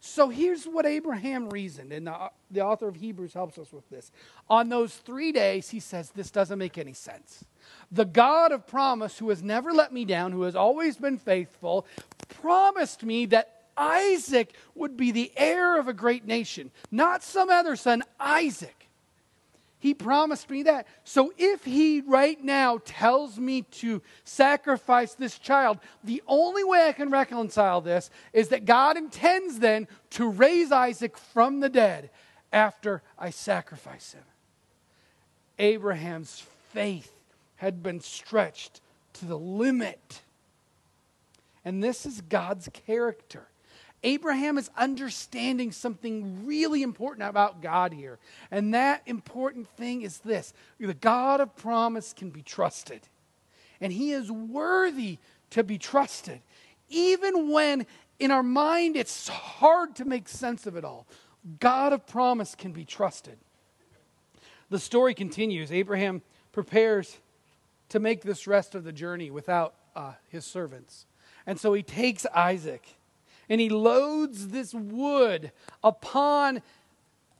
So 0.00 0.30
here's 0.30 0.64
what 0.64 0.86
Abraham 0.86 1.50
reasoned, 1.50 1.92
and 1.92 2.06
the, 2.06 2.30
the 2.50 2.62
author 2.62 2.88
of 2.88 2.96
Hebrews 2.96 3.34
helps 3.34 3.58
us 3.58 3.70
with 3.70 3.88
this. 3.90 4.10
On 4.48 4.70
those 4.70 4.96
three 4.96 5.32
days, 5.32 5.68
he 5.68 5.80
says, 5.80 6.10
This 6.10 6.30
doesn't 6.30 6.58
make 6.58 6.78
any 6.78 6.94
sense. 6.94 7.44
The 7.92 8.06
God 8.06 8.52
of 8.52 8.66
promise, 8.66 9.18
who 9.18 9.28
has 9.28 9.42
never 9.42 9.70
let 9.74 9.92
me 9.92 10.06
down, 10.06 10.32
who 10.32 10.42
has 10.42 10.56
always 10.56 10.96
been 10.96 11.18
faithful, 11.18 11.86
promised 12.40 13.02
me 13.02 13.26
that 13.26 13.64
Isaac 13.76 14.54
would 14.74 14.96
be 14.96 15.10
the 15.10 15.30
heir 15.36 15.78
of 15.78 15.88
a 15.88 15.92
great 15.92 16.26
nation, 16.26 16.70
not 16.90 17.22
some 17.22 17.50
other 17.50 17.76
son, 17.76 18.02
Isaac. 18.18 18.79
He 19.80 19.94
promised 19.94 20.50
me 20.50 20.62
that. 20.64 20.86
So 21.04 21.32
if 21.38 21.64
he 21.64 22.02
right 22.02 22.42
now 22.44 22.80
tells 22.84 23.38
me 23.38 23.62
to 23.62 24.02
sacrifice 24.24 25.14
this 25.14 25.38
child, 25.38 25.78
the 26.04 26.22
only 26.28 26.62
way 26.62 26.86
I 26.86 26.92
can 26.92 27.10
reconcile 27.10 27.80
this 27.80 28.10
is 28.34 28.48
that 28.48 28.66
God 28.66 28.98
intends 28.98 29.58
then 29.58 29.88
to 30.10 30.28
raise 30.28 30.70
Isaac 30.70 31.16
from 31.16 31.60
the 31.60 31.70
dead 31.70 32.10
after 32.52 33.02
I 33.18 33.30
sacrifice 33.30 34.12
him. 34.12 34.22
Abraham's 35.58 36.44
faith 36.72 37.12
had 37.56 37.82
been 37.82 38.00
stretched 38.00 38.82
to 39.14 39.24
the 39.24 39.38
limit. 39.38 40.20
And 41.64 41.82
this 41.82 42.04
is 42.04 42.20
God's 42.20 42.68
character. 42.86 43.49
Abraham 44.02 44.56
is 44.56 44.70
understanding 44.76 45.72
something 45.72 46.46
really 46.46 46.82
important 46.82 47.28
about 47.28 47.60
God 47.60 47.92
here. 47.92 48.18
And 48.50 48.72
that 48.72 49.02
important 49.06 49.68
thing 49.68 50.02
is 50.02 50.18
this 50.18 50.54
the 50.78 50.94
God 50.94 51.40
of 51.40 51.54
promise 51.56 52.12
can 52.12 52.30
be 52.30 52.42
trusted. 52.42 53.02
And 53.80 53.92
he 53.92 54.12
is 54.12 54.30
worthy 54.30 55.18
to 55.50 55.62
be 55.62 55.78
trusted. 55.78 56.40
Even 56.88 57.50
when 57.50 57.86
in 58.18 58.30
our 58.30 58.42
mind 58.42 58.96
it's 58.96 59.28
hard 59.28 59.96
to 59.96 60.04
make 60.04 60.28
sense 60.28 60.66
of 60.66 60.76
it 60.76 60.84
all, 60.84 61.06
God 61.58 61.92
of 61.92 62.06
promise 62.06 62.54
can 62.54 62.72
be 62.72 62.84
trusted. 62.84 63.38
The 64.70 64.78
story 64.78 65.14
continues. 65.14 65.72
Abraham 65.72 66.22
prepares 66.52 67.18
to 67.90 67.98
make 67.98 68.22
this 68.22 68.46
rest 68.46 68.74
of 68.74 68.84
the 68.84 68.92
journey 68.92 69.30
without 69.30 69.74
uh, 69.96 70.12
his 70.28 70.44
servants. 70.44 71.06
And 71.46 71.58
so 71.58 71.72
he 71.72 71.82
takes 71.82 72.24
Isaac 72.34 72.86
and 73.50 73.60
he 73.60 73.68
loads 73.68 74.48
this 74.48 74.72
wood 74.72 75.50
upon 75.82 76.62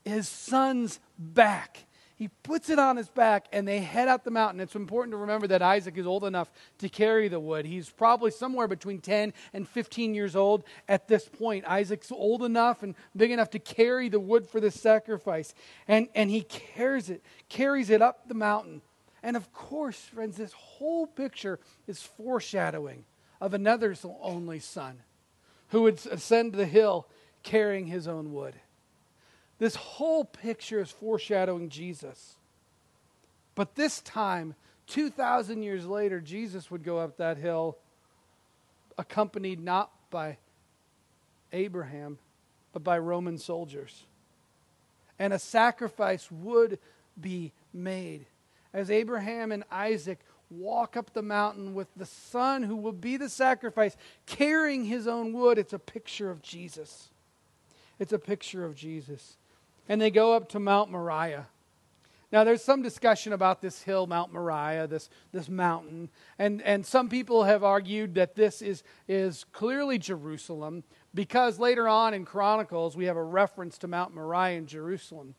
his 0.03 0.27
son's 0.27 0.99
back. 1.17 1.85
He 2.15 2.27
puts 2.43 2.69
it 2.69 2.77
on 2.77 2.97
his 2.97 3.09
back 3.09 3.47
and 3.51 3.67
they 3.67 3.79
head 3.79 4.07
up 4.07 4.23
the 4.23 4.29
mountain. 4.29 4.59
It's 4.59 4.75
important 4.75 5.13
to 5.13 5.17
remember 5.17 5.47
that 5.47 5.63
Isaac 5.63 5.97
is 5.97 6.05
old 6.05 6.23
enough 6.23 6.51
to 6.77 6.89
carry 6.89 7.29
the 7.29 7.39
wood. 7.39 7.65
He's 7.65 7.89
probably 7.89 8.29
somewhere 8.29 8.67
between 8.67 8.99
10 8.99 9.33
and 9.53 9.67
15 9.67 10.13
years 10.13 10.35
old 10.35 10.63
at 10.87 11.07
this 11.07 11.27
point. 11.27 11.65
Isaac's 11.65 12.11
old 12.11 12.43
enough 12.43 12.83
and 12.83 12.93
big 13.17 13.31
enough 13.31 13.49
to 13.51 13.59
carry 13.59 14.07
the 14.07 14.19
wood 14.19 14.47
for 14.47 14.59
the 14.59 14.69
sacrifice. 14.69 15.55
And, 15.87 16.09
and 16.13 16.29
he 16.29 16.41
carries 16.43 17.09
it, 17.09 17.23
carries 17.49 17.89
it 17.89 18.03
up 18.03 18.27
the 18.27 18.35
mountain. 18.35 18.83
And 19.23 19.35
of 19.35 19.51
course, 19.51 19.97
friends, 19.97 20.37
this 20.37 20.53
whole 20.53 21.07
picture 21.07 21.59
is 21.87 22.03
foreshadowing 22.03 23.05
of 23.39 23.55
another 23.55 23.95
only 24.21 24.59
son 24.59 24.99
who 25.71 25.83
would 25.83 25.99
ascend 26.11 26.53
the 26.53 26.65
hill 26.65 27.07
carrying 27.43 27.87
his 27.87 28.07
own 28.07 28.33
wood. 28.33 28.53
This 29.57 29.75
whole 29.75 30.25
picture 30.25 30.81
is 30.81 30.91
foreshadowing 30.91 31.69
Jesus. 31.69 32.35
But 33.55 33.75
this 33.75 34.01
time, 34.01 34.55
2,000 34.87 35.63
years 35.63 35.85
later, 35.85 36.19
Jesus 36.19 36.69
would 36.71 36.83
go 36.83 36.99
up 36.99 37.17
that 37.17 37.37
hill 37.37 37.77
accompanied 38.97 39.63
not 39.63 39.91
by 40.09 40.37
Abraham, 41.53 42.17
but 42.73 42.83
by 42.83 42.97
Roman 42.97 43.37
soldiers. 43.37 44.03
And 45.17 45.31
a 45.33 45.39
sacrifice 45.39 46.29
would 46.31 46.79
be 47.19 47.53
made. 47.73 48.25
As 48.73 48.91
Abraham 48.91 49.51
and 49.51 49.63
Isaac 49.71 50.19
walk 50.51 50.97
up 50.97 51.13
the 51.13 51.21
mountain 51.21 51.73
with 51.73 51.87
the 51.95 52.05
son 52.05 52.63
who 52.63 52.75
will 52.75 52.91
be 52.91 53.17
the 53.17 53.29
sacrifice, 53.29 53.95
carrying 54.25 54.85
his 54.85 55.07
own 55.07 55.33
wood. 55.33 55.57
It's 55.57 55.73
a 55.73 55.79
picture 55.79 56.29
of 56.29 56.41
Jesus. 56.41 57.09
It's 57.99 58.13
a 58.13 58.19
picture 58.19 58.65
of 58.65 58.75
Jesus. 58.75 59.37
And 59.87 60.01
they 60.01 60.11
go 60.11 60.33
up 60.33 60.49
to 60.49 60.59
Mount 60.59 60.91
Moriah. 60.91 61.47
Now, 62.31 62.45
there's 62.45 62.63
some 62.63 62.81
discussion 62.81 63.33
about 63.33 63.61
this 63.61 63.81
hill, 63.81 64.07
Mount 64.07 64.31
Moriah, 64.31 64.87
this, 64.87 65.09
this 65.33 65.49
mountain. 65.49 66.09
And, 66.39 66.61
and 66.61 66.85
some 66.85 67.09
people 67.09 67.43
have 67.43 67.61
argued 67.63 68.15
that 68.15 68.35
this 68.35 68.61
is, 68.61 68.83
is 69.07 69.43
clearly 69.51 69.99
Jerusalem 69.99 70.85
because 71.13 71.59
later 71.59 71.89
on 71.89 72.13
in 72.13 72.23
Chronicles, 72.23 72.95
we 72.95 73.05
have 73.05 73.17
a 73.17 73.23
reference 73.23 73.77
to 73.79 73.87
Mount 73.89 74.15
Moriah 74.15 74.57
in 74.57 74.65
Jerusalem. 74.65 75.35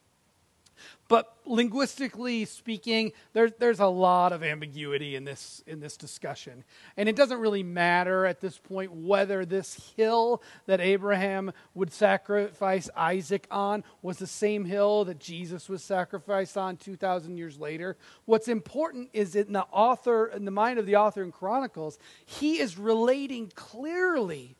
But 1.09 1.37
linguistically 1.45 2.45
speaking, 2.47 3.13
there, 3.33 3.51
there's 3.51 3.81
a 3.81 3.87
lot 3.87 4.33
of 4.33 4.43
ambiguity 4.43 5.15
in 5.15 5.25
this, 5.25 5.63
in 5.67 5.81
this 5.81 5.97
discussion. 5.97 6.65
And 6.97 7.09
it 7.09 7.17
doesn't 7.17 7.39
really 7.39 7.63
matter 7.63 8.25
at 8.25 8.41
this 8.41 8.57
point 8.57 8.93
whether 8.93 9.45
this 9.45 9.93
hill 9.97 10.43
that 10.67 10.81
Abraham 10.81 11.53
would 11.75 11.93
sacrifice 11.93 12.89
Isaac 12.97 13.47
on 13.51 13.85
was 14.01 14.19
the 14.19 14.27
same 14.27 14.65
hill 14.65 15.05
that 15.05 15.19
Jesus 15.19 15.69
was 15.69 15.85
sacrificed 15.85 16.57
on 16.57 16.77
2,000 16.77 17.37
years 17.37 17.59
later. 17.59 17.97
What's 18.25 18.49
important 18.49 19.11
is 19.13 19.37
in 19.37 19.53
the 19.53 19.67
author, 19.71 20.27
in 20.29 20.45
the 20.45 20.51
mind 20.51 20.79
of 20.79 20.87
the 20.87 20.97
author 20.97 21.23
in 21.23 21.33
Chronicles, 21.33 21.99
he 22.25 22.59
is 22.59 22.79
relating 22.79 23.53
clearly 23.55 24.57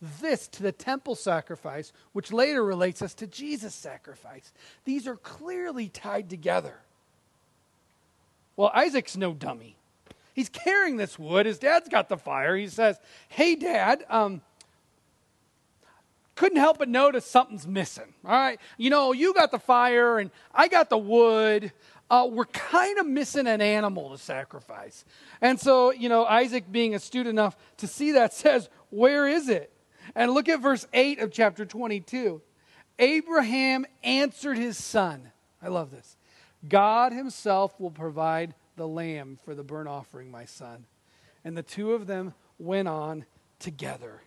this 0.00 0.48
to 0.48 0.62
the 0.62 0.72
temple 0.72 1.14
sacrifice, 1.14 1.92
which 2.12 2.32
later 2.32 2.62
relates 2.62 3.02
us 3.02 3.14
to 3.14 3.26
Jesus' 3.26 3.74
sacrifice. 3.74 4.52
These 4.84 5.06
are 5.06 5.16
clearly 5.16 5.88
tied 5.88 6.28
together. 6.28 6.80
Well, 8.56 8.70
Isaac's 8.74 9.16
no 9.16 9.32
dummy. 9.32 9.76
He's 10.34 10.48
carrying 10.48 10.96
this 10.96 11.18
wood. 11.18 11.46
His 11.46 11.58
dad's 11.58 11.88
got 11.88 12.08
the 12.08 12.16
fire. 12.16 12.56
He 12.56 12.68
says, 12.68 12.98
Hey, 13.28 13.54
dad, 13.54 14.04
um, 14.10 14.42
couldn't 16.34 16.58
help 16.58 16.78
but 16.78 16.88
notice 16.88 17.24
something's 17.24 17.66
missing. 17.66 18.12
All 18.24 18.32
right. 18.32 18.58
You 18.76 18.90
know, 18.90 19.12
you 19.12 19.32
got 19.34 19.52
the 19.52 19.58
fire 19.58 20.18
and 20.18 20.30
I 20.52 20.68
got 20.68 20.90
the 20.90 20.98
wood. 20.98 21.72
Uh, 22.10 22.28
we're 22.30 22.44
kind 22.46 22.98
of 22.98 23.06
missing 23.06 23.46
an 23.46 23.60
animal 23.60 24.10
to 24.10 24.18
sacrifice. 24.18 25.04
And 25.40 25.58
so, 25.58 25.92
you 25.92 26.08
know, 26.08 26.24
Isaac, 26.24 26.70
being 26.70 26.94
astute 26.94 27.26
enough 27.26 27.56
to 27.78 27.86
see 27.86 28.12
that, 28.12 28.34
says, 28.34 28.68
Where 28.90 29.28
is 29.28 29.48
it? 29.48 29.70
And 30.14 30.32
look 30.32 30.48
at 30.48 30.60
verse 30.60 30.86
8 30.92 31.20
of 31.20 31.32
chapter 31.32 31.64
22. 31.64 32.40
Abraham 32.98 33.86
answered 34.02 34.56
his 34.56 34.76
son. 34.76 35.30
I 35.62 35.68
love 35.68 35.90
this. 35.90 36.16
God 36.68 37.12
himself 37.12 37.78
will 37.80 37.90
provide 37.90 38.54
the 38.76 38.88
lamb 38.88 39.38
for 39.44 39.54
the 39.54 39.62
burnt 39.62 39.88
offering, 39.88 40.30
my 40.30 40.44
son. 40.44 40.86
And 41.44 41.56
the 41.56 41.62
two 41.62 41.92
of 41.92 42.06
them 42.06 42.34
went 42.58 42.88
on 42.88 43.24
together. 43.58 44.22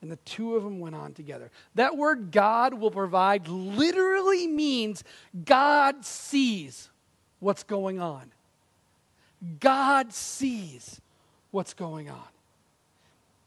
And 0.00 0.10
the 0.10 0.16
two 0.16 0.56
of 0.56 0.64
them 0.64 0.80
went 0.80 0.96
on 0.96 1.12
together. 1.12 1.50
That 1.76 1.96
word 1.96 2.32
God 2.32 2.74
will 2.74 2.90
provide 2.90 3.46
literally 3.48 4.46
means 4.46 5.04
God 5.44 6.04
sees 6.04 6.90
what's 7.38 7.62
going 7.62 8.00
on. 8.00 8.32
God 9.60 10.12
sees 10.12 11.00
what's 11.50 11.74
going 11.74 12.08
on. 12.10 12.28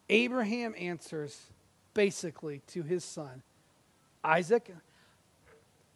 Abraham 0.10 0.76
answers 0.78 1.42
basically 1.96 2.62
to 2.68 2.84
his 2.84 3.04
son. 3.04 3.42
Isaac, 4.24 4.72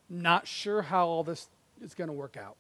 not 0.10 0.48
sure 0.48 0.82
how 0.82 1.06
all 1.06 1.24
this 1.24 1.48
is 1.82 1.94
going 1.94 2.08
to 2.08 2.14
work 2.14 2.36
out. 2.36 2.56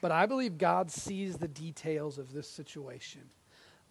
But 0.00 0.10
I 0.10 0.26
believe 0.26 0.58
God 0.58 0.90
sees 0.90 1.36
the 1.36 1.46
details 1.46 2.18
of 2.18 2.32
this 2.32 2.48
situation. 2.48 3.20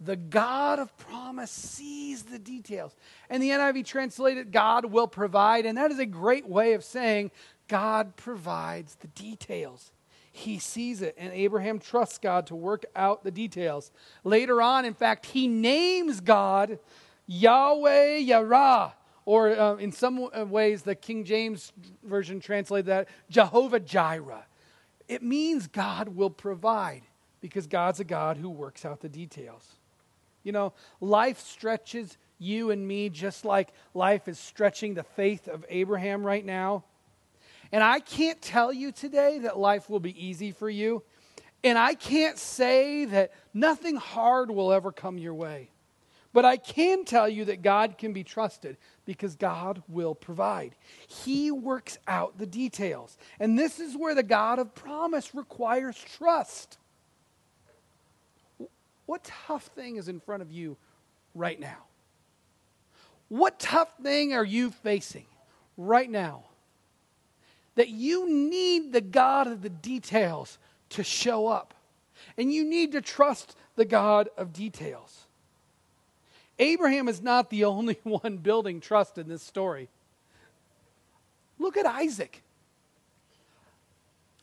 The 0.02 0.16
God 0.16 0.80
of 0.80 0.98
promise 0.98 1.52
sees 1.52 2.24
the 2.24 2.40
details. 2.40 2.96
And 3.30 3.44
the 3.44 3.50
NIV 3.50 3.86
translated, 3.86 4.52
God 4.52 4.86
will 4.86 5.08
provide. 5.08 5.66
And 5.66 5.78
that 5.78 5.92
is 5.92 6.00
a 6.00 6.06
great 6.06 6.48
way 6.48 6.74
of 6.74 6.84
saying 6.84 7.32
God 7.68 8.16
provides 8.16 8.96
the 8.96 9.08
details. 9.08 9.92
He 10.32 10.58
sees 10.58 11.02
it, 11.02 11.16
and 11.18 11.34
Abraham 11.34 11.80
trusts 11.80 12.18
God 12.18 12.48
to 12.48 12.56
work 12.56 12.86
out 12.96 13.24
the 13.24 13.32
details. 13.32 13.92
Later 14.24 14.62
on, 14.62 14.86
in 14.86 14.94
fact, 14.94 15.26
he 15.26 15.48
names 15.48 16.22
God 16.22 16.80
Yahweh 17.32 18.22
Yireh, 18.22 18.92
or 19.24 19.50
uh, 19.52 19.76
in 19.76 19.92
some 19.92 20.28
uh, 20.36 20.46
ways, 20.46 20.82
the 20.82 20.96
King 20.96 21.24
James 21.24 21.72
Version 22.04 22.40
translated 22.40 22.88
that 22.88 23.08
Jehovah 23.30 23.80
Jireh. 23.80 24.48
It 25.08 25.22
means 25.22 25.68
God 25.68 26.10
will 26.10 26.32
provide 26.32 27.04
because 27.40 27.68
God's 27.68 28.00
a 28.00 28.04
God 28.04 28.38
who 28.38 28.50
works 28.50 28.84
out 28.84 29.02
the 29.02 29.10
details. 29.10 29.64
You 30.42 30.54
know, 30.54 30.74
life 31.02 31.40
stretches 31.40 32.18
you 32.40 32.72
and 32.72 32.88
me 32.88 33.10
just 33.10 33.46
like 33.46 33.74
life 33.94 34.28
is 34.28 34.40
stretching 34.40 34.96
the 34.96 35.04
faith 35.04 35.48
of 35.48 35.64
Abraham 35.70 36.26
right 36.26 36.44
now. 36.44 36.84
And 37.72 37.84
I 37.84 38.00
can't 38.00 38.42
tell 38.42 38.74
you 38.74 38.92
today 38.92 39.38
that 39.40 39.56
life 39.56 39.88
will 39.88 40.00
be 40.00 40.28
easy 40.28 40.52
for 40.52 40.68
you. 40.70 41.04
And 41.64 41.78
I 41.78 41.94
can't 41.94 42.40
say 42.40 43.06
that 43.06 43.34
nothing 43.54 43.98
hard 43.98 44.50
will 44.50 44.74
ever 44.74 44.92
come 44.92 45.20
your 45.20 45.36
way. 45.36 45.70
But 46.32 46.46
I 46.46 46.58
can 46.58 47.06
tell 47.06 47.28
you 47.28 47.46
that 47.46 47.64
God 47.64 47.98
can 47.98 48.14
be 48.14 48.24
trusted 48.24 48.78
because 49.06 49.36
God 49.36 49.82
will 49.88 50.14
provide. 50.14 50.76
He 51.08 51.50
works 51.50 51.98
out 52.08 52.38
the 52.38 52.46
details. 52.46 53.18
And 53.40 53.58
this 53.58 53.80
is 53.80 53.98
where 53.98 54.14
the 54.14 54.24
God 54.24 54.60
of 54.60 54.76
promise 54.76 55.34
requires 55.34 55.98
trust. 55.98 56.78
What 59.08 59.24
tough 59.24 59.66
thing 59.68 59.96
is 59.96 60.08
in 60.08 60.20
front 60.20 60.44
of 60.44 60.52
you 60.52 60.78
right 61.34 61.60
now? 61.60 61.86
What 63.30 63.60
tough 63.60 63.92
thing 64.04 64.34
are 64.34 64.46
you 64.46 64.70
facing 64.70 65.26
right 65.78 66.10
now 66.10 66.44
that 67.74 67.90
you 67.90 68.30
need 68.30 68.92
the 68.92 69.02
God 69.02 69.48
of 69.48 69.64
the 69.64 69.70
details 69.70 70.60
to 70.90 71.04
show 71.04 71.48
up? 71.48 71.74
And 72.38 72.54
you 72.54 72.64
need 72.64 72.92
to 72.92 73.02
trust 73.02 73.56
the 73.76 73.86
God 73.86 74.30
of 74.38 74.54
details. 74.54 75.26
Abraham 76.60 77.08
is 77.08 77.22
not 77.22 77.50
the 77.50 77.64
only 77.66 77.98
one 78.04 78.38
building 78.38 78.82
trust 78.82 79.18
in 79.18 79.28
this 79.28 79.42
story. 79.42 79.90
Look 81.58 81.78
at 81.78 81.86
Isaac. 81.86 82.44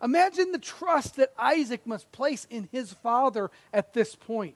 Imagine 0.02 0.52
the 0.52 0.58
trust 0.58 1.16
that 1.16 1.32
Isaac 1.38 1.86
must 1.86 2.10
place 2.12 2.46
in 2.50 2.68
his 2.70 2.92
father 2.92 3.50
at 3.72 3.94
this 3.94 4.14
point. 4.14 4.54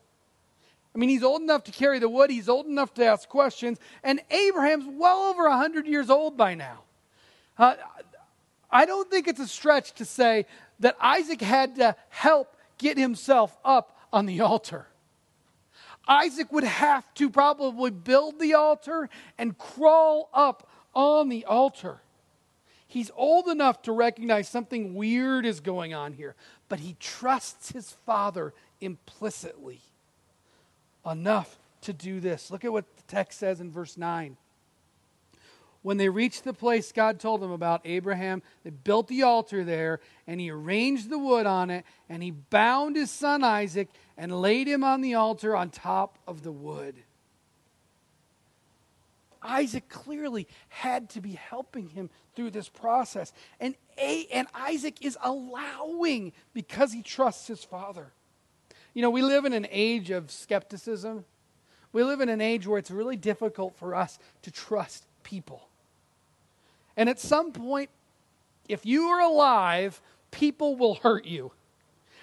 I 0.94 0.98
mean, 0.98 1.08
he's 1.08 1.22
old 1.22 1.40
enough 1.40 1.64
to 1.64 1.72
carry 1.72 1.98
the 1.98 2.08
wood, 2.08 2.30
he's 2.30 2.48
old 2.48 2.66
enough 2.66 2.92
to 2.94 3.04
ask 3.04 3.28
questions, 3.28 3.78
and 4.02 4.20
Abraham's 4.30 4.86
well 4.86 5.30
over 5.30 5.48
100 5.48 5.86
years 5.86 6.10
old 6.10 6.36
by 6.36 6.54
now. 6.54 6.80
Uh, 7.56 7.76
I 8.70 8.86
don't 8.86 9.10
think 9.10 9.28
it's 9.28 9.40
a 9.40 9.48
stretch 9.48 9.92
to 9.94 10.04
say 10.04 10.46
that 10.80 10.96
Isaac 11.00 11.40
had 11.40 11.76
to 11.76 11.94
help 12.08 12.54
get 12.78 12.98
himself 12.98 13.56
up 13.64 13.96
on 14.12 14.26
the 14.26 14.40
altar. 14.40 14.86
Isaac 16.10 16.52
would 16.52 16.64
have 16.64 17.14
to 17.14 17.30
probably 17.30 17.92
build 17.92 18.40
the 18.40 18.54
altar 18.54 19.08
and 19.38 19.56
crawl 19.56 20.28
up 20.34 20.68
on 20.92 21.28
the 21.28 21.44
altar. 21.44 22.00
He's 22.88 23.12
old 23.14 23.46
enough 23.46 23.82
to 23.82 23.92
recognize 23.92 24.48
something 24.48 24.94
weird 24.94 25.46
is 25.46 25.60
going 25.60 25.94
on 25.94 26.12
here, 26.14 26.34
but 26.68 26.80
he 26.80 26.96
trusts 26.98 27.70
his 27.70 27.92
father 28.04 28.52
implicitly 28.80 29.80
enough 31.08 31.56
to 31.82 31.92
do 31.92 32.18
this. 32.18 32.50
Look 32.50 32.64
at 32.64 32.72
what 32.72 32.84
the 32.96 33.02
text 33.04 33.38
says 33.38 33.60
in 33.60 33.70
verse 33.70 33.96
9. 33.96 34.36
When 35.82 35.96
they 35.96 36.08
reached 36.08 36.42
the 36.44 36.52
place 36.52 36.92
God 36.92 37.20
told 37.20 37.40
them 37.40 37.52
about, 37.52 37.80
Abraham, 37.84 38.42
they 38.64 38.70
built 38.70 39.06
the 39.06 39.22
altar 39.22 39.64
there, 39.64 40.00
and 40.26 40.40
he 40.40 40.50
arranged 40.50 41.08
the 41.08 41.18
wood 41.18 41.46
on 41.46 41.70
it, 41.70 41.84
and 42.08 42.22
he 42.22 42.32
bound 42.32 42.96
his 42.96 43.10
son 43.10 43.44
Isaac 43.44 43.88
and 44.20 44.42
laid 44.42 44.68
him 44.68 44.84
on 44.84 45.00
the 45.00 45.14
altar 45.14 45.56
on 45.56 45.70
top 45.70 46.18
of 46.28 46.42
the 46.42 46.52
wood. 46.52 46.94
Isaac 49.42 49.88
clearly 49.88 50.46
had 50.68 51.08
to 51.10 51.22
be 51.22 51.32
helping 51.32 51.88
him 51.88 52.10
through 52.36 52.50
this 52.50 52.68
process. 52.68 53.32
And, 53.60 53.74
A, 53.96 54.26
and 54.26 54.46
Isaac 54.54 54.98
is 55.00 55.16
allowing 55.24 56.34
because 56.52 56.92
he 56.92 57.00
trusts 57.00 57.46
his 57.46 57.64
father. 57.64 58.12
You 58.92 59.00
know, 59.00 59.08
we 59.08 59.22
live 59.22 59.46
in 59.46 59.54
an 59.54 59.66
age 59.70 60.10
of 60.10 60.30
skepticism. 60.30 61.24
We 61.94 62.04
live 62.04 62.20
in 62.20 62.28
an 62.28 62.42
age 62.42 62.66
where 62.66 62.78
it's 62.78 62.90
really 62.90 63.16
difficult 63.16 63.74
for 63.78 63.94
us 63.94 64.18
to 64.42 64.50
trust 64.50 65.06
people. 65.22 65.66
And 66.94 67.08
at 67.08 67.18
some 67.18 67.52
point, 67.52 67.88
if 68.68 68.84
you 68.84 69.04
are 69.04 69.20
alive, 69.20 70.02
people 70.30 70.76
will 70.76 70.96
hurt 70.96 71.24
you. 71.24 71.52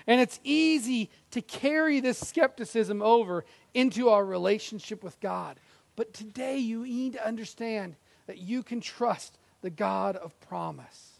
And 0.07 0.21
it's 0.21 0.39
easy 0.43 1.11
to 1.31 1.41
carry 1.41 1.99
this 1.99 2.17
skepticism 2.17 3.01
over 3.01 3.43
into 3.73 4.09
our 4.09 4.25
relationship 4.25 5.03
with 5.03 5.19
God. 5.19 5.59
But 5.97 6.13
today, 6.13 6.57
you 6.57 6.83
need 6.83 7.13
to 7.13 7.27
understand 7.27 7.95
that 8.25 8.37
you 8.37 8.63
can 8.63 8.79
trust 8.79 9.37
the 9.61 9.69
God 9.69 10.15
of 10.15 10.39
promise. 10.39 11.11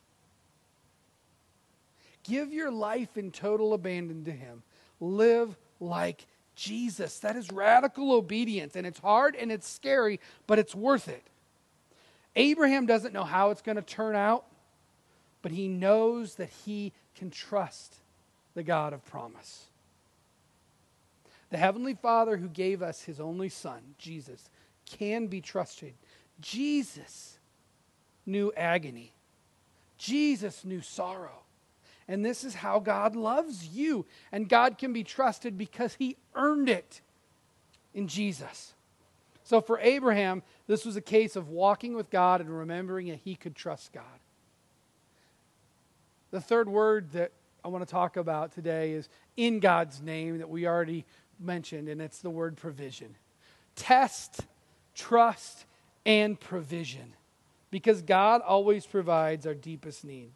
Give 2.23 2.53
your 2.53 2.71
life 2.71 3.17
in 3.17 3.31
total 3.31 3.73
abandon 3.73 4.23
to 4.25 4.31
Him. 4.31 4.63
Live 5.01 5.57
like 5.79 6.25
Jesus. 6.55 7.19
That 7.19 7.35
is 7.35 7.51
radical 7.51 8.13
obedience. 8.13 8.75
And 8.75 8.87
it's 8.87 8.99
hard 8.99 9.35
and 9.35 9.51
it's 9.51 9.67
scary, 9.67 10.19
but 10.47 10.59
it's 10.59 10.75
worth 10.75 11.09
it. 11.09 11.23
Abraham 12.35 12.85
doesn't 12.85 13.13
know 13.13 13.23
how 13.23 13.49
it's 13.49 13.61
going 13.61 13.77
to 13.77 13.81
turn 13.81 14.15
out, 14.15 14.45
but 15.41 15.51
he 15.51 15.67
knows 15.67 16.35
that 16.35 16.49
he 16.65 16.93
can 17.15 17.31
trust 17.31 17.95
the 18.57 18.63
God 18.63 18.91
of 18.91 19.05
promise. 19.05 19.65
The 21.51 21.57
Heavenly 21.57 21.93
Father 21.93 22.37
who 22.37 22.49
gave 22.49 22.81
us 22.81 23.03
his 23.03 23.19
only 23.19 23.49
Son, 23.49 23.79
Jesus, 23.99 24.49
can 24.85 25.27
be 25.27 25.41
trusted. 25.41 25.93
Jesus 26.41 27.37
knew 28.25 28.51
agony, 28.57 29.13
Jesus 29.99 30.65
knew 30.65 30.81
sorrow. 30.81 31.43
And 32.09 32.25
this 32.25 32.43
is 32.43 32.55
how 32.55 32.79
God 32.79 33.15
loves 33.15 33.67
you. 33.67 34.05
And 34.31 34.47
God 34.47 34.77
can 34.77 34.93
be 34.93 35.03
trusted 35.03 35.57
because 35.57 35.95
he 35.95 36.15
earned 36.35 36.69
it 36.69 37.01
in 37.93 38.07
Jesus. 38.07 38.73
So 39.43 39.59
for 39.59 39.77
Abraham, 39.81 40.41
this 40.67 40.85
was 40.85 40.95
a 40.95 41.01
case 41.01 41.35
of 41.35 41.49
walking 41.49 41.95
with 41.95 42.09
God 42.09 42.39
and 42.39 42.49
remembering 42.49 43.07
that 43.09 43.19
he 43.25 43.35
could 43.35 43.55
trust 43.55 43.91
God. 43.91 44.03
The 46.31 46.39
third 46.39 46.69
word 46.69 47.11
that 47.11 47.33
I 47.67 47.69
want 47.69 47.85
to 47.85 47.91
talk 47.91 48.15
about 48.15 48.53
today 48.53 48.93
is 48.93 49.09
in 49.35 49.59
God's 49.59 50.01
name 50.01 50.37
that 50.37 50.49
we 50.49 50.65
already 50.65 51.03
mentioned, 51.37 51.89
and 51.89 52.01
it's 52.01 52.19
the 52.19 52.29
word 52.29 52.55
provision. 52.55 53.13
Test, 53.75 54.45
trust, 54.95 55.65
and 56.05 56.39
provision. 56.39 57.11
Because 57.69 58.01
God 58.01 58.39
always 58.39 58.85
provides 58.85 59.45
our 59.45 59.53
deepest 59.53 60.05
need. 60.05 60.29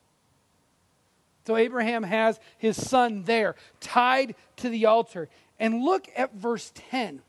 So 1.47 1.55
Abraham 1.55 2.03
has 2.03 2.37
his 2.57 2.75
son 2.75 3.23
there, 3.23 3.55
tied 3.79 4.35
to 4.57 4.67
the 4.67 4.87
altar. 4.87 5.29
And 5.57 5.85
look 5.85 6.09
at 6.17 6.33
verse 6.35 6.73
10. 6.91 7.21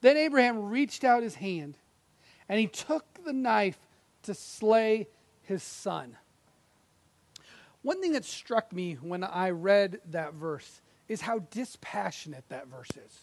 Then 0.00 0.16
Abraham 0.16 0.70
reached 0.70 1.04
out 1.04 1.22
his 1.22 1.36
hand, 1.36 1.76
and 2.48 2.58
he 2.58 2.66
took 2.66 3.04
the 3.24 3.32
knife 3.32 3.78
to 4.24 4.34
slay 4.34 5.06
his 5.42 5.62
son. 5.62 6.16
One 7.82 8.00
thing 8.00 8.12
that 8.12 8.24
struck 8.24 8.72
me 8.72 8.94
when 8.94 9.24
I 9.24 9.50
read 9.50 10.00
that 10.10 10.34
verse 10.34 10.80
is 11.08 11.22
how 11.22 11.40
dispassionate 11.50 12.44
that 12.48 12.68
verse 12.68 12.90
is. 12.90 13.20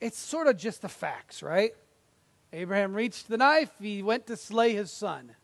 It's 0.00 0.18
sort 0.18 0.46
of 0.46 0.56
just 0.56 0.82
the 0.82 0.88
facts, 0.88 1.42
right? 1.42 1.72
Abraham 2.52 2.94
reached 2.94 3.28
the 3.28 3.36
knife, 3.36 3.70
he 3.80 4.02
went 4.02 4.26
to 4.26 4.36
slay 4.36 4.74
his 4.74 4.90
son 4.90 5.34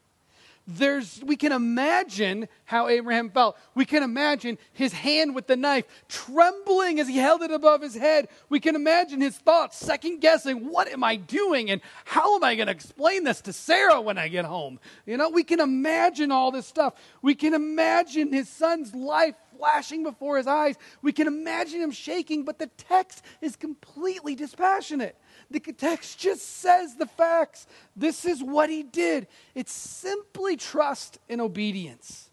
there's 0.67 1.23
we 1.25 1.37
can 1.37 1.53
imagine 1.53 2.49
how 2.65 2.89
Abraham 2.89 3.31
felt. 3.31 3.57
We 3.75 3.85
can 3.85 4.03
imagine 4.03 4.59
his 4.73 4.93
hand 4.93 5.35
with 5.35 5.47
the 5.47 5.57
knife 5.57 5.85
trembling 6.09 6.99
as 6.99 7.07
he 7.07 7.19
held 7.19 7.43
it 7.43 7.51
above 7.53 7.83
his 7.83 7.95
head. 7.95 8.29
We 8.49 8.59
can 8.59 8.75
imagine 8.75 9.21
his 9.21 9.37
thoughts 9.37 9.77
second 9.77 10.21
guessing, 10.21 10.69
what 10.69 10.89
am 10.89 11.05
I 11.05 11.17
doing 11.17 11.71
and 11.71 11.81
how 12.05 12.35
am 12.37 12.43
I 12.43 12.57
going 12.57 12.67
to 12.67 12.73
explain 12.73 13.25
this 13.25 13.41
to 13.43 13.53
Sarah 13.53 14.01
when 14.01 14.19
I 14.19 14.29
get 14.29 14.45
home? 14.45 14.81
You 15.07 15.17
know, 15.17 15.31
we 15.31 15.45
can 15.45 15.61
imagine 15.61 16.33
all 16.33 16.51
this 16.51 16.67
stuff. 16.67 16.95
We 17.23 17.35
can 17.35 17.55
imagine 17.55 18.33
his 18.33 18.49
son's 18.49 18.95
life 18.95 19.37
flashing 19.57 20.03
before 20.03 20.37
his 20.37 20.47
eyes. 20.47 20.77
We 21.03 21.13
can 21.13 21.27
imagine 21.27 21.81
him 21.81 21.91
shaking, 21.91 22.45
but 22.45 22.59
the 22.59 22.67
text 22.67 23.25
is 23.41 23.57
completely 23.57 24.35
dispassionate. 24.35 25.17
The 25.51 25.61
text 25.61 26.19
just 26.19 26.61
says 26.61 26.97
the 26.97 27.07
facts. 27.07 27.67
This 27.95 28.25
is 28.25 28.43
what 28.43 28.69
he 28.69 28.83
did. 28.83 29.29
It's 29.55 29.73
simply 29.73 30.57
trust 30.57 31.19
and 31.29 31.41
obedience. 31.41 32.31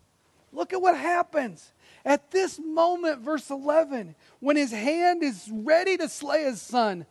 Look 0.52 0.74
at 0.74 0.82
what 0.82 0.98
happens. 0.98 1.72
At 2.06 2.32
this 2.32 2.60
moment, 2.60 3.22
verse 3.22 3.50
11, 3.50 4.16
when 4.40 4.58
his 4.58 4.72
hand 4.72 5.24
is 5.24 5.50
ready 5.52 5.96
to 5.98 6.10
slay 6.10 6.44
his 6.44 6.62
son, 6.62 7.06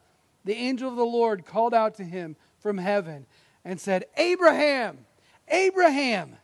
the 0.45 0.55
angel 0.55 0.91
of 0.91 0.97
the 0.97 1.05
Lord 1.05 1.47
called 1.47 1.73
out 1.73 1.95
to 1.97 2.05
him 2.05 2.37
from 2.61 2.79
heaven 2.79 3.27
and 3.65 3.81
said, 3.81 4.05
Abraham, 4.17 4.99
Abraham. 5.49 6.37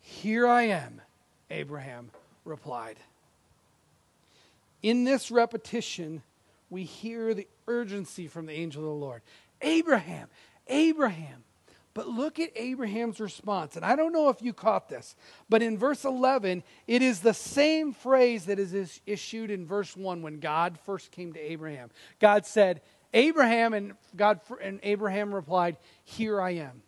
Here 0.00 0.46
I 0.46 0.64
am, 0.64 1.00
Abraham 1.50 2.10
replied. 2.44 2.98
In 4.82 5.04
this 5.04 5.30
repetition, 5.30 6.22
we 6.70 6.84
hear 6.84 7.34
the 7.34 7.48
urgency 7.68 8.26
from 8.26 8.46
the 8.46 8.52
angel 8.52 8.82
of 8.82 8.88
the 8.88 8.94
Lord. 8.94 9.22
Abraham, 9.60 10.28
Abraham. 10.66 11.44
But 11.94 12.08
look 12.08 12.40
at 12.40 12.50
Abraham's 12.56 13.20
response. 13.20 13.76
And 13.76 13.84
I 13.84 13.94
don't 13.94 14.12
know 14.12 14.28
if 14.28 14.42
you 14.42 14.52
caught 14.52 14.88
this, 14.88 15.14
but 15.48 15.62
in 15.62 15.78
verse 15.78 16.04
11, 16.04 16.64
it 16.88 17.02
is 17.02 17.20
the 17.20 17.32
same 17.32 17.92
phrase 17.92 18.46
that 18.46 18.58
is 18.58 19.00
issued 19.06 19.52
in 19.52 19.64
verse 19.64 19.96
1 19.96 20.20
when 20.20 20.40
God 20.40 20.76
first 20.84 21.12
came 21.12 21.32
to 21.34 21.40
Abraham. 21.40 21.90
God 22.18 22.46
said, 22.46 22.80
Abraham, 23.12 23.74
and 23.74 23.92
God 24.16 24.40
and 24.60 24.80
Abraham 24.82 25.32
replied, 25.32 25.76
Here 26.02 26.40
I 26.40 26.50
am. 26.50 26.82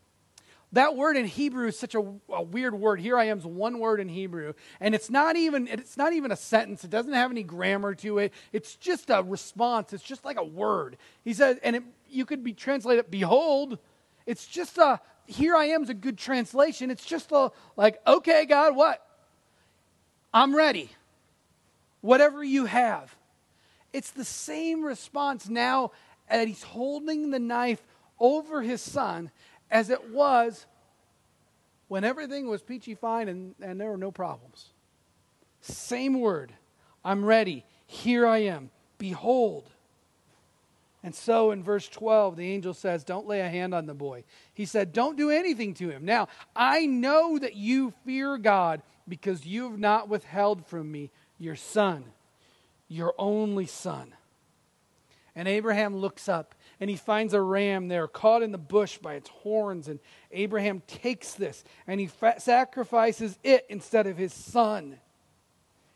That 0.72 0.96
word 0.96 1.16
in 1.16 1.26
Hebrew 1.26 1.68
is 1.68 1.79
such 1.79 1.94
a, 1.94 2.05
a, 2.29 2.42
weird 2.42 2.74
word. 2.74 3.00
Here 3.00 3.16
I 3.16 3.24
am 3.26 3.38
is 3.38 3.46
one 3.46 3.79
word 3.79 4.00
in 4.00 4.09
Hebrew, 4.09 4.52
and 4.81 4.94
it's 4.94 5.09
not 5.09 5.37
even 5.37 5.68
it's 5.68 5.96
not 5.96 6.12
even 6.12 6.33
a 6.33 6.37
sentence. 6.37 6.85
It 6.85 6.90
doesn't 6.90 7.12
have 7.12 7.31
any 7.31 7.44
grammar 7.44 7.94
to 7.96 8.18
it. 8.18 8.33
It's 8.52 8.74
just 8.74 9.09
a 9.09 9.22
response. 9.22 9.92
It's 9.92 10.02
just 10.02 10.24
like 10.24 10.37
a 10.37 10.44
word. 10.44 10.96
He 11.24 11.33
says, 11.33 11.59
and 11.62 11.76
it, 11.76 11.83
you 12.11 12.26
could 12.26 12.42
be 12.42 12.52
translated, 12.52 13.11
"Behold." 13.11 13.79
It's 14.26 14.44
just 14.44 14.76
a 14.76 15.00
here 15.26 15.57
I 15.57 15.66
am 15.66 15.83
is 15.83 15.90
a 15.90 15.94
good 15.94 16.18
translation. 16.18 16.90
It's 16.90 17.05
just 17.05 17.33
a 17.33 17.50
like, 17.76 18.00
okay, 18.07 18.44
God, 18.44 18.76
what? 18.76 19.05
I'm 20.33 20.55
ready. 20.55 20.90
Whatever 22.00 22.44
you 22.44 22.66
have. 22.66 23.14
It's 23.92 24.11
the 24.11 24.24
same 24.24 24.85
response 24.85 25.48
now 25.48 25.92
that 26.29 26.46
he's 26.46 26.62
holding 26.62 27.31
the 27.31 27.38
knife 27.38 27.83
over 28.18 28.62
his 28.62 28.81
son 28.81 29.31
as 29.70 29.90
it 29.90 30.11
was 30.11 30.66
when 31.88 32.05
everything 32.05 32.48
was 32.48 32.62
peachy 32.62 32.94
fine 32.94 33.29
and, 33.29 33.55
and 33.61 33.81
there 33.81 33.90
were 33.90 33.96
no 33.96 34.11
problems. 34.11 34.70
Same 35.61 36.20
word. 36.20 36.52
I'm 37.05 37.24
ready. 37.24 37.64
Here 37.87 38.26
I 38.26 38.38
am. 38.38 38.70
Behold. 38.98 39.70
And 41.02 41.14
so 41.14 41.52
in 41.52 41.62
verse 41.62 41.88
12, 41.88 42.37
the 42.37 42.50
angel 42.52 42.74
says, 42.74 43.05
Don't 43.05 43.29
lay 43.29 43.40
a 43.40 43.48
hand 43.48 43.74
on 43.74 43.87
the 43.87 43.94
boy. 43.94 44.24
He 44.55 44.64
said, 44.64 44.92
Don't 44.92 45.16
do 45.16 45.31
anything 45.31 45.74
to 45.74 45.88
him. 45.88 46.05
Now, 46.05 46.26
I 46.57 46.87
know 46.87 47.38
that 47.38 47.55
you 47.55 47.92
fear 48.05 48.38
God 48.38 48.83
because 49.09 49.46
you 49.46 49.70
have 49.70 49.79
not 49.79 50.09
withheld 50.09 50.66
from 50.66 50.90
me 50.90 51.11
your 51.38 51.55
son, 51.55 52.07
your 52.88 53.14
only 53.18 53.66
son. 53.66 54.14
And 55.37 55.46
Abraham 55.46 55.94
looks 55.94 56.29
up 56.29 56.56
and 56.81 56.91
he 56.91 56.97
finds 56.97 57.33
a 57.33 57.41
ram 57.41 57.89
there 57.89 58.07
caught 58.07 58.43
in 58.43 58.53
the 58.53 58.59
bush 58.59 58.99
by 58.99 59.15
its 59.15 59.29
horns. 59.29 59.89
And 59.89 59.99
Abraham 60.31 60.83
takes 60.87 61.33
this 61.35 61.65
and 61.87 61.99
he 62.01 62.07
fa- 62.07 62.39
sacrifices 62.39 63.39
it 63.43 63.65
instead 63.69 64.07
of 64.07 64.19
his 64.19 64.35
son. 64.35 64.99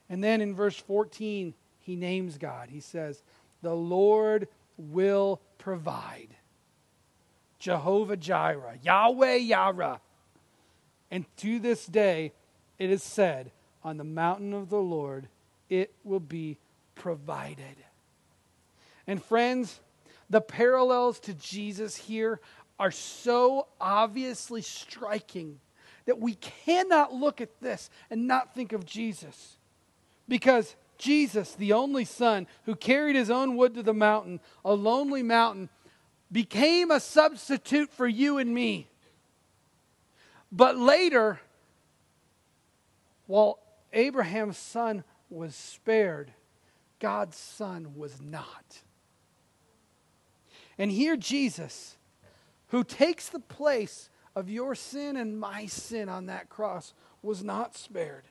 And 0.09 0.25
then 0.25 0.40
in 0.40 0.55
verse 0.55 0.77
14, 0.77 1.55
he 1.81 1.97
names 1.97 2.38
God. 2.38 2.71
He 2.71 2.81
says, 2.81 3.23
The 3.62 3.75
Lord 3.75 4.49
will 4.79 5.40
provide. 5.59 6.29
Jehovah 7.59 8.16
Jireh, 8.16 8.79
Yahweh 8.83 9.38
Yireh. 9.38 10.01
And 11.11 11.25
to 11.38 11.59
this 11.59 11.85
day, 11.87 12.33
it 12.79 12.90
is 12.90 13.03
said, 13.03 13.53
On 13.85 13.99
the 13.99 14.05
mountain 14.05 14.55
of 14.55 14.71
the 14.71 14.81
Lord, 14.81 15.29
it 15.69 15.93
will 16.03 16.21
be 16.21 16.57
provided. 16.95 17.77
And 19.07 19.23
friends, 19.23 19.81
the 20.31 20.40
parallels 20.40 21.21
to 21.21 21.35
Jesus 21.35 21.97
here 21.97 22.40
are 22.79 22.90
so 22.90 23.66
obviously 23.81 24.62
striking 24.62 25.61
that 26.07 26.19
we 26.19 26.35
cannot 26.35 27.12
look 27.12 27.40
at 27.40 27.61
this 27.61 27.90
and 28.11 28.27
not 28.27 28.55
think 28.55 28.73
of 28.73 28.87
Jesus. 28.87 29.59
Because 30.29 30.75
Jesus, 30.97 31.55
the 31.55 31.73
only 31.73 32.05
Son 32.05 32.47
who 32.64 32.75
carried 32.75 33.16
his 33.16 33.31
own 33.31 33.57
wood 33.57 33.75
to 33.75 33.83
the 33.83 33.93
mountain, 33.93 34.40
a 34.64 34.73
lonely 34.73 35.23
mountain, 35.23 35.69
became 36.33 36.90
a 36.90 37.01
substitute 37.01 37.93
for 37.93 38.07
you 38.07 38.38
and 38.38 38.55
me. 38.55 38.88
But 40.53 40.77
later, 40.77 41.40
while 43.27 43.59
Abraham's 43.93 44.59
son 44.59 45.05
was 45.29 45.55
spared, 45.55 46.33
God's 46.99 47.37
son 47.37 47.95
was 47.97 48.21
not. 48.21 48.81
And 50.81 50.90
here, 50.90 51.14
Jesus, 51.14 51.99
who 52.69 52.85
takes 52.85 53.29
the 53.29 53.38
place 53.38 54.09
of 54.35 54.49
your 54.49 54.75
sin 54.75 55.14
and 55.14 55.38
my 55.38 55.66
sin 55.66 56.09
on 56.09 56.25
that 56.27 56.49
cross, 56.49 56.95
was 57.23 57.45
not 57.45 57.77
spared. 57.77 58.25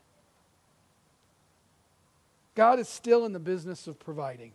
God 2.55 2.79
is 2.79 2.89
still 2.89 3.23
in 3.23 3.33
the 3.33 3.39
business 3.39 3.85
of 3.85 3.99
providing. 3.99 4.53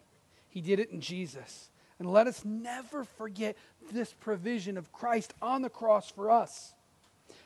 He 0.49 0.61
did 0.61 0.81
it 0.81 0.91
in 0.91 1.01
Jesus. 1.01 1.71
And 2.01 2.13
let 2.13 2.27
us 2.27 2.45
never 2.45 3.05
forget 3.05 3.57
this 3.93 4.13
provision 4.13 4.77
of 4.77 4.93
Christ 4.93 5.33
on 5.41 5.63
the 5.63 5.71
cross 5.71 6.11
for 6.11 6.33
us. 6.33 6.75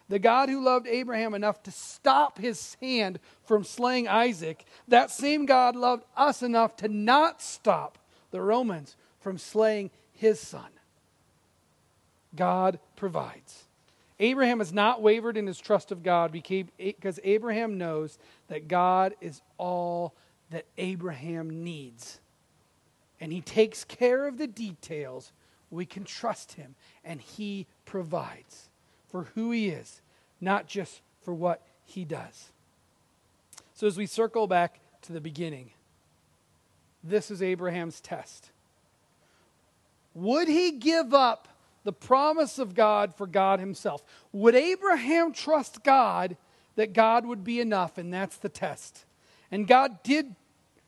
The 0.08 0.18
God 0.18 0.48
who 0.48 0.64
loved 0.64 0.86
Abraham 0.86 1.34
enough 1.34 1.62
to 1.64 1.70
stop 1.70 2.38
his 2.38 2.74
hand 2.80 3.18
from 3.44 3.64
slaying 3.64 4.08
Isaac, 4.08 4.64
that 4.88 5.10
same 5.10 5.44
God 5.44 5.76
loved 5.76 6.04
us 6.16 6.42
enough 6.42 6.74
to 6.76 6.88
not 6.88 7.42
stop 7.42 7.98
the 8.30 8.40
Romans 8.40 8.96
from 9.20 9.36
slaying 9.36 9.90
his 10.18 10.38
son. 10.40 10.68
God 12.36 12.78
provides. 12.96 13.64
Abraham 14.20 14.58
has 14.58 14.72
not 14.72 15.00
wavered 15.00 15.36
in 15.36 15.46
his 15.46 15.58
trust 15.58 15.92
of 15.92 16.02
God 16.02 16.32
because 16.32 17.20
Abraham 17.22 17.78
knows 17.78 18.18
that 18.48 18.68
God 18.68 19.14
is 19.20 19.40
all 19.58 20.14
that 20.50 20.64
Abraham 20.76 21.62
needs. 21.62 22.20
And 23.20 23.32
he 23.32 23.40
takes 23.40 23.84
care 23.84 24.26
of 24.26 24.38
the 24.38 24.46
details. 24.46 25.32
We 25.70 25.86
can 25.86 26.04
trust 26.04 26.52
him, 26.52 26.74
and 27.04 27.20
he 27.20 27.66
provides 27.84 28.68
for 29.08 29.24
who 29.34 29.50
he 29.50 29.68
is, 29.68 30.00
not 30.40 30.66
just 30.66 31.00
for 31.22 31.34
what 31.34 31.62
he 31.84 32.04
does. 32.04 32.52
So, 33.74 33.86
as 33.86 33.96
we 33.96 34.06
circle 34.06 34.46
back 34.46 34.80
to 35.02 35.12
the 35.12 35.20
beginning, 35.20 35.70
this 37.04 37.30
is 37.30 37.42
Abraham's 37.42 38.00
test. 38.00 38.50
Would 40.18 40.48
he 40.48 40.72
give 40.72 41.14
up 41.14 41.46
the 41.84 41.92
promise 41.92 42.58
of 42.58 42.74
God 42.74 43.14
for 43.14 43.26
God 43.26 43.60
himself? 43.60 44.02
Would 44.32 44.56
Abraham 44.56 45.32
trust 45.32 45.84
God 45.84 46.36
that 46.74 46.92
God 46.92 47.24
would 47.24 47.44
be 47.44 47.60
enough? 47.60 47.98
And 47.98 48.12
that's 48.12 48.36
the 48.36 48.48
test. 48.48 49.04
And 49.52 49.68
God 49.68 50.02
did, 50.02 50.34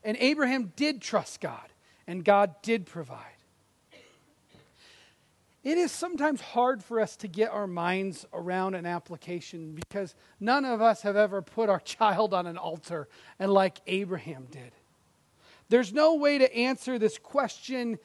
and 0.02 0.16
Abraham 0.18 0.72
did 0.74 1.00
trust 1.00 1.40
God, 1.40 1.68
and 2.08 2.24
God 2.24 2.56
did 2.62 2.86
provide. 2.86 3.24
It 5.62 5.78
is 5.78 5.92
sometimes 5.92 6.40
hard 6.40 6.82
for 6.82 6.98
us 6.98 7.14
to 7.16 7.28
get 7.28 7.50
our 7.50 7.68
minds 7.68 8.26
around 8.32 8.74
an 8.74 8.84
application 8.84 9.74
because 9.74 10.16
none 10.40 10.64
of 10.64 10.80
us 10.80 11.02
have 11.02 11.16
ever 11.16 11.40
put 11.40 11.68
our 11.68 11.80
child 11.84 12.34
on 12.34 12.48
an 12.48 12.58
altar 12.58 13.08
and 13.38 13.52
like 13.52 13.78
Abraham 13.86 14.48
did. 14.50 14.72
There's 15.68 15.92
no 15.92 16.16
way 16.16 16.38
to 16.38 16.52
answer 16.52 16.98
this 16.98 17.16
question 17.16 18.00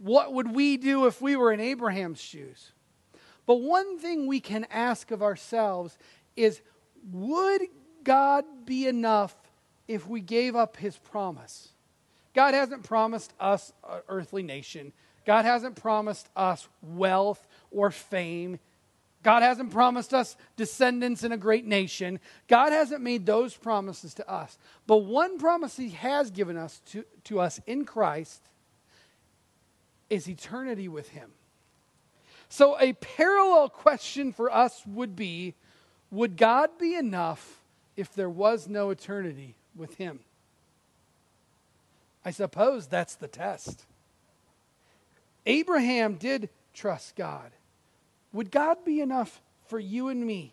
what 0.00 0.32
would 0.32 0.54
we 0.54 0.78
do 0.78 1.06
if 1.06 1.20
we 1.20 1.36
were 1.36 1.52
in 1.52 1.60
Abraham's 1.60 2.20
shoes? 2.20 2.72
But 3.46 3.56
one 3.56 3.98
thing 3.98 4.26
we 4.26 4.40
can 4.40 4.66
ask 4.70 5.10
of 5.10 5.22
ourselves 5.22 5.98
is 6.36 6.62
would 7.12 7.62
God 8.02 8.44
be 8.64 8.86
enough 8.86 9.36
if 9.86 10.08
we 10.08 10.20
gave 10.20 10.56
up 10.56 10.76
his 10.76 10.96
promise? 10.96 11.68
God 12.34 12.54
hasn't 12.54 12.84
promised 12.84 13.32
us 13.38 13.72
an 13.88 14.00
earthly 14.08 14.42
nation. 14.42 14.92
God 15.26 15.44
hasn't 15.44 15.76
promised 15.76 16.28
us 16.34 16.66
wealth 16.80 17.46
or 17.70 17.90
fame. 17.90 18.58
God 19.22 19.42
hasn't 19.42 19.70
promised 19.70 20.14
us 20.14 20.34
descendants 20.56 21.24
in 21.24 21.32
a 21.32 21.36
great 21.36 21.66
nation. 21.66 22.20
God 22.48 22.72
hasn't 22.72 23.02
made 23.02 23.26
those 23.26 23.54
promises 23.54 24.14
to 24.14 24.30
us. 24.30 24.56
But 24.86 24.98
one 24.98 25.38
promise 25.38 25.76
He 25.76 25.90
has 25.90 26.30
given 26.30 26.56
us 26.56 26.80
to, 26.92 27.04
to 27.24 27.40
us 27.40 27.60
in 27.66 27.84
Christ 27.84 28.40
is 30.10 30.28
eternity 30.28 30.88
with 30.88 31.10
Him. 31.10 31.30
So, 32.48 32.76
a 32.80 32.92
parallel 32.94 33.68
question 33.68 34.32
for 34.32 34.52
us 34.52 34.82
would 34.84 35.14
be 35.14 35.54
Would 36.10 36.36
God 36.36 36.70
be 36.78 36.96
enough 36.96 37.62
if 37.96 38.12
there 38.12 38.28
was 38.28 38.68
no 38.68 38.90
eternity 38.90 39.54
with 39.76 39.96
Him? 39.96 40.20
I 42.24 42.32
suppose 42.32 42.86
that's 42.86 43.14
the 43.14 43.28
test. 43.28 43.86
Abraham 45.46 46.14
did 46.14 46.50
trust 46.74 47.16
God. 47.16 47.52
Would 48.32 48.50
God 48.50 48.84
be 48.84 49.00
enough 49.00 49.40
for 49.68 49.78
you 49.78 50.08
and 50.08 50.26
me, 50.26 50.52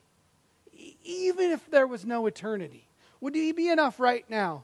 even 1.03 1.51
if 1.51 1.69
there 1.69 1.87
was 1.87 2.05
no 2.05 2.25
eternity? 2.25 2.87
Would 3.19 3.35
He 3.35 3.51
be 3.51 3.69
enough 3.69 3.99
right 3.99 4.27
now? 4.29 4.63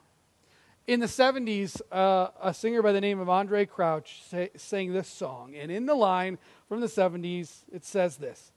In 0.86 0.99
the 0.99 1.05
70s, 1.05 1.79
uh, 1.93 2.27
a 2.41 2.53
singer 2.53 2.81
by 2.81 2.91
the 2.91 2.99
name 2.99 3.19
of 3.19 3.29
Andraé 3.29 3.69
Crouch 3.69 4.21
say, 4.29 4.49
sang 4.57 4.91
this 4.91 5.07
song. 5.07 5.55
And 5.55 5.71
in 5.71 5.86
the 5.86 5.95
line 5.95 6.38
from 6.67 6.81
the 6.81 6.88
70s, 6.88 7.61
it 7.71 7.86
says 7.86 8.17
this 8.17 8.51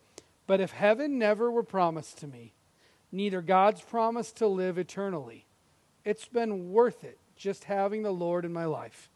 But 0.49 0.61
if 0.61 0.73
heaven 0.73 1.19
never 1.19 1.53
were 1.53 1.63
promised 1.63 2.19
to 2.19 2.27
me, 2.27 2.53
neither 3.13 3.43
God's 3.43 3.81
promise 3.81 4.33
to 4.33 4.49
live 4.49 4.77
eternally, 4.77 5.47
it's 6.05 6.27
been 6.27 6.73
worth 6.73 7.05
it 7.05 7.19
just 7.37 7.65
having 7.65 8.03
the 8.03 8.11
Lord 8.11 8.45
in 8.45 8.53
my 8.53 8.65
life. 8.65 9.09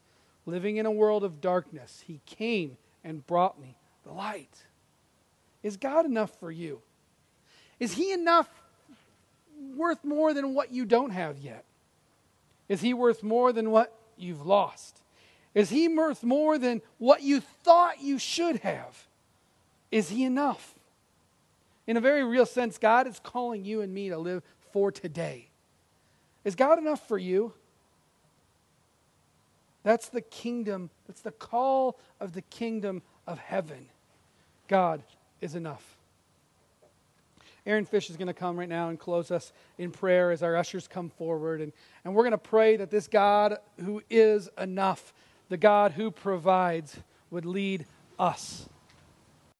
Living 0.45 0.77
in 0.77 0.85
a 0.85 0.91
world 0.91 1.25
of 1.25 1.41
darkness, 1.41 2.03
He 2.07 2.21
came 2.25 2.77
and 3.03 3.27
brought 3.27 3.59
me 3.59 3.75
the 4.05 4.13
light. 4.13 4.63
Is 5.63 5.75
God 5.75 6.05
enough 6.05 6.31
for 6.39 6.49
you? 6.49 6.81
Is 7.77 7.91
He 7.91 8.13
enough 8.13 8.49
worth 9.75 10.03
more 10.05 10.33
than 10.33 10.53
what 10.53 10.71
you 10.71 10.85
don't 10.85 11.11
have 11.11 11.37
yet? 11.37 11.65
Is 12.71 12.79
he 12.79 12.93
worth 12.93 13.21
more 13.21 13.51
than 13.51 13.69
what 13.69 13.93
you've 14.15 14.45
lost? 14.45 15.01
Is 15.53 15.71
he 15.71 15.89
worth 15.89 16.23
more 16.23 16.57
than 16.57 16.81
what 16.99 17.21
you 17.21 17.41
thought 17.41 18.01
you 18.01 18.17
should 18.17 18.59
have? 18.59 19.07
Is 19.91 20.07
he 20.07 20.23
enough? 20.23 20.73
In 21.85 21.97
a 21.97 21.99
very 21.99 22.23
real 22.23 22.45
sense, 22.45 22.77
God 22.77 23.07
is 23.07 23.19
calling 23.21 23.65
you 23.65 23.81
and 23.81 23.93
me 23.93 24.07
to 24.07 24.17
live 24.17 24.41
for 24.71 24.89
today. 24.89 25.49
Is 26.45 26.55
God 26.55 26.79
enough 26.79 27.05
for 27.09 27.17
you? 27.17 27.51
That's 29.83 30.07
the 30.07 30.21
kingdom, 30.21 30.91
that's 31.07 31.19
the 31.19 31.31
call 31.31 31.99
of 32.21 32.31
the 32.31 32.41
kingdom 32.41 33.01
of 33.27 33.37
heaven. 33.37 33.87
God 34.69 35.03
is 35.41 35.55
enough. 35.55 35.97
Aaron 37.65 37.85
Fish 37.85 38.09
is 38.09 38.17
going 38.17 38.27
to 38.27 38.33
come 38.33 38.57
right 38.57 38.69
now 38.69 38.89
and 38.89 38.99
close 38.99 39.29
us 39.31 39.53
in 39.77 39.91
prayer 39.91 40.31
as 40.31 40.41
our 40.41 40.55
ushers 40.55 40.87
come 40.87 41.09
forward. 41.09 41.61
And, 41.61 41.71
and 42.03 42.15
we're 42.15 42.23
going 42.23 42.31
to 42.31 42.37
pray 42.37 42.77
that 42.77 42.89
this 42.89 43.07
God 43.07 43.57
who 43.83 44.01
is 44.09 44.49
enough, 44.57 45.13
the 45.49 45.57
God 45.57 45.91
who 45.91 46.09
provides, 46.09 46.97
would 47.29 47.45
lead 47.45 47.85
us 48.17 48.67